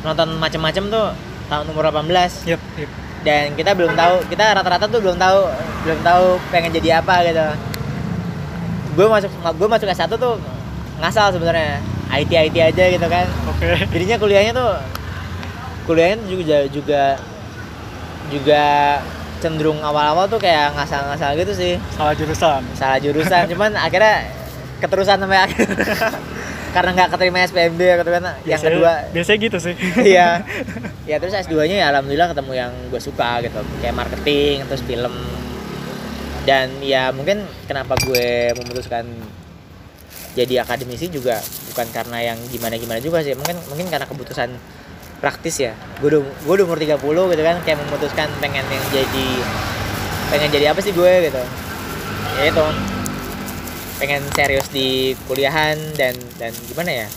nonton 0.00 0.28
macam-macam 0.36 0.84
tuh 0.88 1.06
tahun 1.48 1.66
umur 1.68 1.88
18 1.88 2.04
Yep, 2.46 2.60
yep. 2.76 2.90
dan 3.20 3.52
kita 3.52 3.72
belum 3.72 3.92
tahu 3.92 4.24
kita 4.28 4.44
rata-rata 4.56 4.84
tuh 4.86 5.00
belum 5.00 5.16
tahu 5.16 5.40
belum 5.84 6.00
tahu 6.00 6.24
pengen 6.48 6.72
jadi 6.72 7.00
apa 7.00 7.24
gitu 7.24 7.46
gue 8.90 9.06
masuk 9.06 9.30
gue 9.30 9.68
masuk 9.68 9.88
S1 9.88 10.10
tuh 10.10 10.36
ngasal 11.00 11.32
sebenarnya 11.32 11.80
IT 12.10 12.28
IT 12.28 12.56
aja 12.58 12.84
gitu 12.90 13.06
kan 13.06 13.24
Oke. 13.48 13.88
jadinya 13.88 14.16
kuliahnya 14.18 14.52
tuh 14.52 14.72
kuliahnya 15.86 16.16
juga 16.28 16.56
juga 16.68 17.02
juga 18.30 18.62
cenderung 19.40 19.80
awal-awal 19.80 20.28
tuh 20.28 20.38
kayak 20.38 20.76
ngasal-ngasal 20.76 21.34
gitu 21.34 21.52
sih. 21.52 21.74
Salah 21.92 22.14
jurusan. 22.14 22.60
salah 22.76 22.98
jurusan 23.02 23.44
cuman 23.52 23.74
akhirnya 23.74 24.30
keterusan 24.80 25.18
sampai 25.18 25.38
akhir. 25.44 25.66
Karena 26.74 26.90
nggak 26.94 27.10
keterima 27.18 27.42
SPMB 27.42 27.80
kan 27.82 28.06
yang 28.06 28.26
Biasanya- 28.46 28.70
kedua. 28.70 28.92
Biasanya 29.10 29.38
gitu 29.42 29.58
sih. 29.58 29.74
iya. 30.14 30.46
Ya 31.02 31.18
terus 31.18 31.34
S2 31.34 31.66
nya 31.66 31.76
ya 31.82 31.86
alhamdulillah 31.90 32.30
ketemu 32.30 32.52
yang 32.54 32.72
gue 32.94 33.00
suka 33.02 33.42
gitu. 33.42 33.58
Kayak 33.82 33.96
marketing 33.98 34.62
terus 34.70 34.82
film. 34.86 35.10
Dan 36.46 36.78
ya 36.80 37.10
mungkin 37.10 37.42
kenapa 37.66 37.98
gue 38.00 38.54
memutuskan 38.54 39.02
jadi 40.30 40.62
akademisi 40.62 41.10
juga 41.10 41.42
bukan 41.74 41.90
karena 41.90 42.32
yang 42.32 42.38
gimana 42.54 42.78
gimana 42.78 43.02
juga 43.02 43.18
sih. 43.26 43.34
Mungkin 43.34 43.56
mungkin 43.66 43.90
karena 43.90 44.06
keputusan 44.06 44.54
praktis 45.20 45.60
ya. 45.60 45.76
Gue 46.00 46.16
udah 46.16 46.20
gue 46.24 46.52
udah 46.56 46.66
umur 46.66 46.80
30 46.80 46.96
gitu 47.36 47.42
kan 47.44 47.56
kayak 47.62 47.78
memutuskan 47.86 48.28
pengen 48.40 48.64
yang 48.66 48.84
jadi 48.90 49.28
pengen 50.32 50.48
jadi 50.50 50.66
apa 50.72 50.80
sih 50.80 50.96
gue 50.96 51.12
gitu. 51.28 51.42
Ya 52.40 52.44
itu. 52.48 52.66
Pengen 54.00 54.24
serius 54.32 54.66
di 54.72 55.12
kuliahan 55.28 55.76
dan 55.94 56.16
dan 56.40 56.56
gimana 56.66 57.04
ya? 57.04 57.08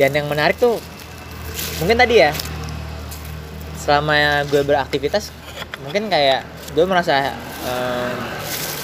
Dan 0.00 0.10
yang 0.16 0.26
menarik 0.26 0.56
tuh 0.56 0.80
mungkin 1.78 2.00
tadi 2.00 2.24
ya 2.24 2.32
selama 3.84 4.48
gue 4.48 4.64
beraktivitas 4.64 5.28
mungkin 5.84 6.08
kayak 6.08 6.40
gue 6.72 6.84
merasa 6.88 7.36
em, 7.68 8.16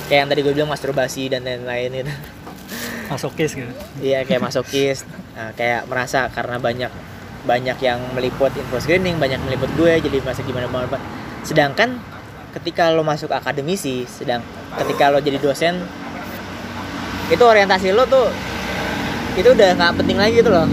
kayak 0.07 0.21
yang 0.27 0.29
tadi 0.29 0.41
gue 0.45 0.53
bilang 0.53 0.69
masturbasi 0.69 1.33
dan 1.33 1.49
lain-lain 1.49 2.05
gitu. 2.05 2.13
Masokis 3.11 3.59
gitu. 3.59 3.73
iya 3.99 4.23
kayak 4.23 4.39
masokis. 4.39 5.03
Nah, 5.35 5.51
kayak 5.59 5.89
merasa 5.91 6.31
karena 6.31 6.63
banyak 6.63 6.93
banyak 7.45 7.79
yang 7.81 7.99
meliput 8.13 8.53
info 8.53 8.77
screening 8.81 9.17
banyak 9.17 9.41
meliput 9.49 9.71
gue 9.79 10.01
jadi 10.03 10.17
merasa 10.21 10.45
gimana 10.45 10.69
banget 10.69 11.01
sedangkan 11.45 11.97
ketika 12.53 12.93
lo 12.93 13.01
masuk 13.01 13.33
akademisi 13.33 14.05
sedang 14.05 14.45
ketika 14.77 15.09
lo 15.09 15.23
jadi 15.23 15.41
dosen 15.41 15.81
itu 17.31 17.41
orientasi 17.47 17.95
lo 17.95 18.05
tuh 18.11 18.29
itu 19.39 19.49
udah 19.55 19.69
nggak 19.79 19.93
penting 20.03 20.19
lagi 20.19 20.43
gitu 20.43 20.51
loh. 20.51 20.67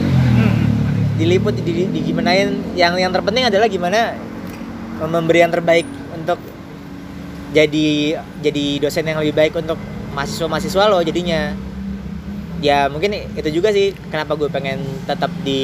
Diliput 1.18 1.54
di, 1.58 1.62
di, 1.66 1.84
di 1.90 2.00
gimanain 2.02 2.78
yang 2.78 2.94
yang 2.98 3.10
terpenting 3.10 3.46
adalah 3.50 3.70
gimana 3.70 4.14
memberi 5.02 5.42
yang 5.46 5.54
terbaik 5.54 5.86
untuk 6.14 6.38
jadi 7.54 8.22
jadi 8.42 8.66
dosen 8.82 9.06
yang 9.06 9.22
lebih 9.22 9.34
baik 9.34 9.54
untuk 9.58 9.78
mahasiswa 10.14 10.46
mahasiswa 10.50 10.84
lo 10.90 11.02
jadinya 11.02 11.54
ya 12.58 12.90
mungkin 12.90 13.14
itu 13.14 13.50
juga 13.54 13.70
sih 13.70 13.94
kenapa 14.10 14.34
gue 14.34 14.50
pengen 14.50 14.82
tetap 15.06 15.30
di 15.46 15.62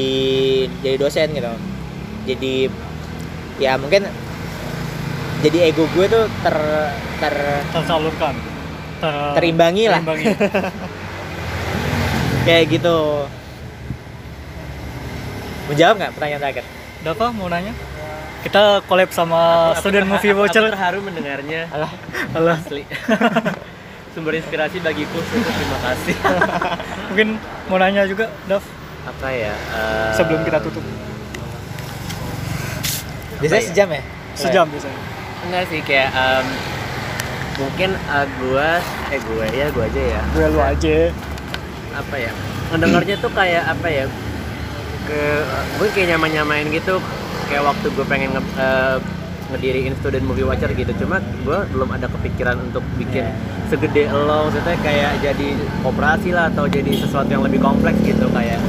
jadi 0.86 0.98
dosen 1.02 1.34
gitu 1.34 1.54
jadi 2.30 2.70
ya 3.58 3.78
mungkin 3.82 4.06
jadi 5.44 5.74
ego 5.74 5.84
gue 5.92 6.06
tuh 6.08 6.24
ter 6.40 6.56
ter 7.20 7.36
Tersalurkan. 7.76 8.36
Ter, 9.04 9.14
Terimbangi 9.36 9.92
lah. 9.92 10.00
terimbangi. 10.00 10.26
kayak 12.48 12.64
gitu 12.72 13.28
menjawab 15.72 15.96
nggak 15.96 16.12
pertanyaan 16.16 16.42
terakhir 16.44 16.66
Dava 17.04 17.28
mau 17.36 17.52
nanya? 17.52 17.76
Kita 18.48 18.80
collab 18.88 19.12
sama 19.12 19.72
student 19.80 20.08
movie 20.08 20.32
voucher. 20.32 20.68
Aku 20.68 20.76
terharu 20.76 21.00
mendengarnya. 21.04 21.68
Alah. 21.72 21.92
Alah. 22.32 22.60
Asli. 22.60 22.84
Sumber 24.14 24.34
inspirasi 24.34 24.78
bagiku, 24.78 25.18
terima 25.26 25.78
kasih. 25.82 26.16
Mungkin 27.10 27.28
mau 27.66 27.78
nanya 27.78 28.06
juga, 28.06 28.30
Dav, 28.46 28.62
Apa 29.04 29.28
ya? 29.28 29.50
eh, 29.52 30.14
sebelum 30.14 30.46
kita 30.46 30.62
tutup. 30.62 30.86
biasanya 33.36 33.60
ya? 33.60 33.68
sejam 33.68 33.90
ya 33.90 34.02
Sejam 34.34 34.66
biasanya. 34.70 35.00
Enggak 35.44 35.64
sih 35.68 35.80
kayak 35.84 36.10
em, 36.10 36.46
mungkin 37.56 37.90
eh, 37.92 38.26
gua 38.40 38.70
eh 39.10 39.20
gue 39.20 39.46
ya 39.52 39.66
gue 39.68 39.84
aja 39.84 40.04
ya. 40.10 40.22
Gue 40.32 40.46
lu 40.48 40.60
aja. 40.60 40.98
apa 41.94 42.16
ya 42.18 42.32
mendengarnya 42.70 43.16
tuh 43.20 43.30
kayak 43.30 43.70
apa 43.70 43.86
ya 43.86 44.06
ke 45.06 45.22
gue 45.78 45.88
kayak 45.94 46.08
nyaman 46.10 46.30
nyamain 46.34 46.66
gitu 46.72 46.98
kayak 47.46 47.62
waktu 47.62 47.86
gue 47.88 48.06
pengen 48.08 48.34
nge, 48.34 48.42
eh, 48.58 48.98
ngediriin 49.54 49.94
student 49.96 50.26
movie 50.26 50.44
watcher 50.44 50.70
gitu. 50.70 50.90
Cuma 50.98 51.18
gue 51.22 51.60
belum 51.70 51.90
ada 51.90 52.10
kepikiran 52.10 52.58
untuk 52.60 52.82
bikin 52.98 53.30
segede 53.70 54.10
lo 54.10 54.50
maksudnya 54.50 54.78
kayak 54.82 55.22
jadi 55.22 55.48
operasi 55.82 56.30
lah 56.30 56.50
atau 56.50 56.66
jadi 56.66 56.92
sesuatu 56.94 57.30
yang 57.30 57.42
lebih 57.42 57.58
kompleks 57.58 57.98
gitu. 58.02 58.26
Kayak 58.30 58.60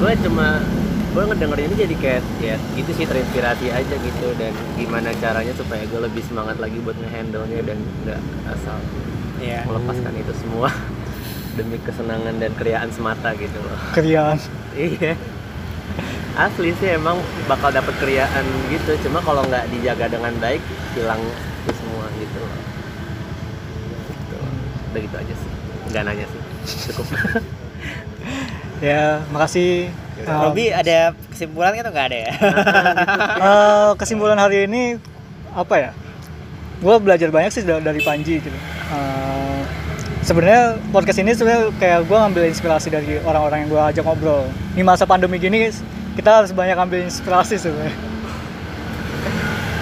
gue 0.00 0.12
cuma 0.24 0.58
gue 1.12 1.22
ngedenger 1.22 1.58
ini 1.62 1.74
jadi 1.76 1.94
kayak 1.94 2.22
ya 2.40 2.56
gitu 2.72 2.90
sih 2.92 3.04
terinspirasi 3.04 3.66
aja 3.68 3.94
gitu. 3.94 4.28
Dan 4.34 4.50
gimana 4.74 5.12
caranya 5.16 5.52
supaya 5.52 5.84
gue 5.84 6.00
lebih 6.00 6.22
semangat 6.24 6.56
lagi 6.56 6.80
buat 6.80 6.96
ngehandle 6.96 7.44
nya 7.46 7.60
dan 7.62 7.78
nggak 8.04 8.20
asal 8.48 8.76
Iya. 9.38 9.66
melepaskan 9.66 10.14
itu 10.16 10.32
semua. 10.38 10.70
Demi 11.58 11.76
kesenangan 11.82 12.40
dan 12.40 12.52
keriaan 12.56 12.88
semata 12.88 13.36
gitu 13.36 13.58
loh. 13.60 13.76
Kerian. 13.92 14.40
iya 14.72 15.12
asli 16.32 16.72
sih 16.80 16.96
emang 16.96 17.20
bakal 17.44 17.68
dapet 17.68 17.92
keriaan 18.00 18.44
gitu 18.72 18.96
cuma 19.04 19.20
kalau 19.20 19.44
nggak 19.44 19.68
dijaga 19.68 20.08
dengan 20.08 20.32
baik 20.40 20.62
hilang 20.96 21.20
itu 21.62 21.72
semua 21.76 22.06
gitu 22.16 22.36
loh 22.40 22.52
gitu. 24.08 24.36
udah 24.92 25.00
gitu 25.04 25.16
aja 25.20 25.34
sih 25.36 25.50
nggak 25.92 26.02
nanya 26.08 26.26
sih 26.28 26.40
cukup 26.90 27.06
Ya, 28.82 29.22
makasih. 29.30 29.94
Um, 30.26 30.50
Robi 30.50 30.74
ada 30.74 31.14
kesimpulan 31.30 31.70
atau 31.78 31.94
nggak 31.94 32.06
ada 32.10 32.18
ya 32.18 32.32
eh, 33.46 33.90
kesimpulan 33.94 34.34
hari 34.34 34.66
ini 34.66 34.98
apa 35.54 35.74
ya? 35.78 35.90
Gue 36.82 36.98
belajar 36.98 37.30
banyak 37.30 37.54
sih 37.54 37.62
da- 37.62 37.78
dari 37.78 38.02
Panji 38.02 38.42
gitu. 38.42 38.50
Eh, 38.50 39.60
sebenarnya 40.26 40.82
podcast 40.90 41.22
ini 41.22 41.30
sebenarnya 41.30 41.70
kayak 41.78 42.10
gue 42.10 42.16
ngambil 42.18 42.42
inspirasi 42.50 42.90
dari 42.90 43.22
orang-orang 43.22 43.66
yang 43.66 43.70
gue 43.70 43.82
ajak 43.94 44.02
ngobrol. 44.02 44.50
Di 44.74 44.82
masa 44.82 45.06
pandemi 45.06 45.38
gini 45.38 45.70
kita 46.12 46.30
harus 46.34 46.50
banyak 46.50 46.76
ambil 46.76 47.00
inspirasi 47.02 47.56
sebenarnya. 47.56 47.96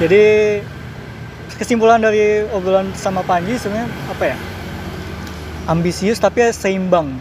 Jadi 0.00 0.24
kesimpulan 1.54 2.00
dari 2.00 2.46
obrolan 2.48 2.88
sama 2.94 3.20
Panji 3.20 3.54
sebenarnya 3.54 3.84
apa 4.08 4.24
ya? 4.26 4.36
Ambisius 5.66 6.16
tapi 6.16 6.40
seimbang. 6.50 7.12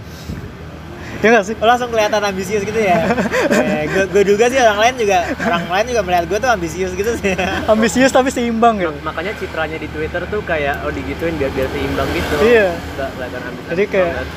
Ya 1.19 1.35
nggak 1.35 1.45
sih? 1.45 1.55
Langsung 1.59 1.91
kelihatan 1.91 2.23
ambisius 2.23 2.63
gitu 2.63 2.79
ya 2.79 3.03
gue 3.89 4.03
gue 4.07 4.23
duga 4.25 4.47
sih 4.47 4.55
orang 4.55 4.79
lain 4.79 4.93
juga 4.95 5.19
orang 5.41 5.67
lain 5.67 5.85
juga 5.89 6.01
melihat 6.05 6.25
gue 6.27 6.37
tuh 6.37 6.47
ambisius 6.47 6.91
gitu 6.93 7.11
sih 7.17 7.35
Ambisius 7.71 8.13
tapi 8.13 8.29
seimbang 8.29 8.79
gitu. 8.79 8.93
makanya 9.01 9.35
citranya 9.35 9.75
di 9.75 9.89
twitter 9.89 10.23
tuh 10.23 10.39
kayak 10.45 10.79
oh 10.85 10.91
digituin 10.93 11.35
biar 11.35 11.51
biar 11.51 11.67
seimbang 11.67 12.07
gitu 12.13 12.35
Iya. 12.39 12.71
nggak 12.71 13.09
kelihatan 13.11 13.41
ambis 13.43 13.63
Jadi 13.67 13.83
kayak- 13.89 14.27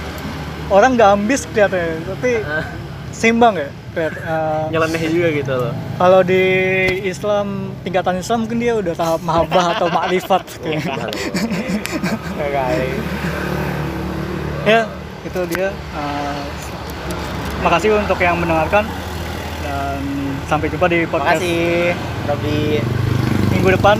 Orang 0.72 0.90
nggak 0.96 1.10
ambis 1.12 1.40
kelihatannya, 1.44 1.94
tapi 2.08 2.30
seimbang 3.20 3.54
ya. 3.54 3.68
Kelihat, 3.92 4.14
eh, 4.24 4.64
nyeleneh 4.72 5.02
juga 5.12 5.28
gitu 5.36 5.52
loh. 5.52 5.72
kalau 6.00 6.24
di 6.24 6.42
Islam 7.04 7.76
tingkatan 7.84 8.24
Islam 8.24 8.48
mungkin 8.48 8.56
dia 8.56 8.72
udah 8.72 8.94
tahap 8.96 9.20
mahabbah 9.20 9.76
atau 9.76 9.92
makrifat. 9.92 10.44
Kayaknya. 12.40 12.96
ya 14.64 14.80
itu 15.28 15.40
dia. 15.52 15.68
Eh, 15.70 16.40
makasih 17.60 18.00
untuk 18.00 18.16
yang 18.16 18.40
mendengarkan. 18.40 18.88
Dan 19.62 20.00
sampai 20.48 20.66
jumpa 20.72 20.86
di 20.88 21.04
podcast 21.06 21.38
makasih 21.38 21.94
Robi. 22.26 22.80
minggu 23.52 23.68
depan 23.78 23.96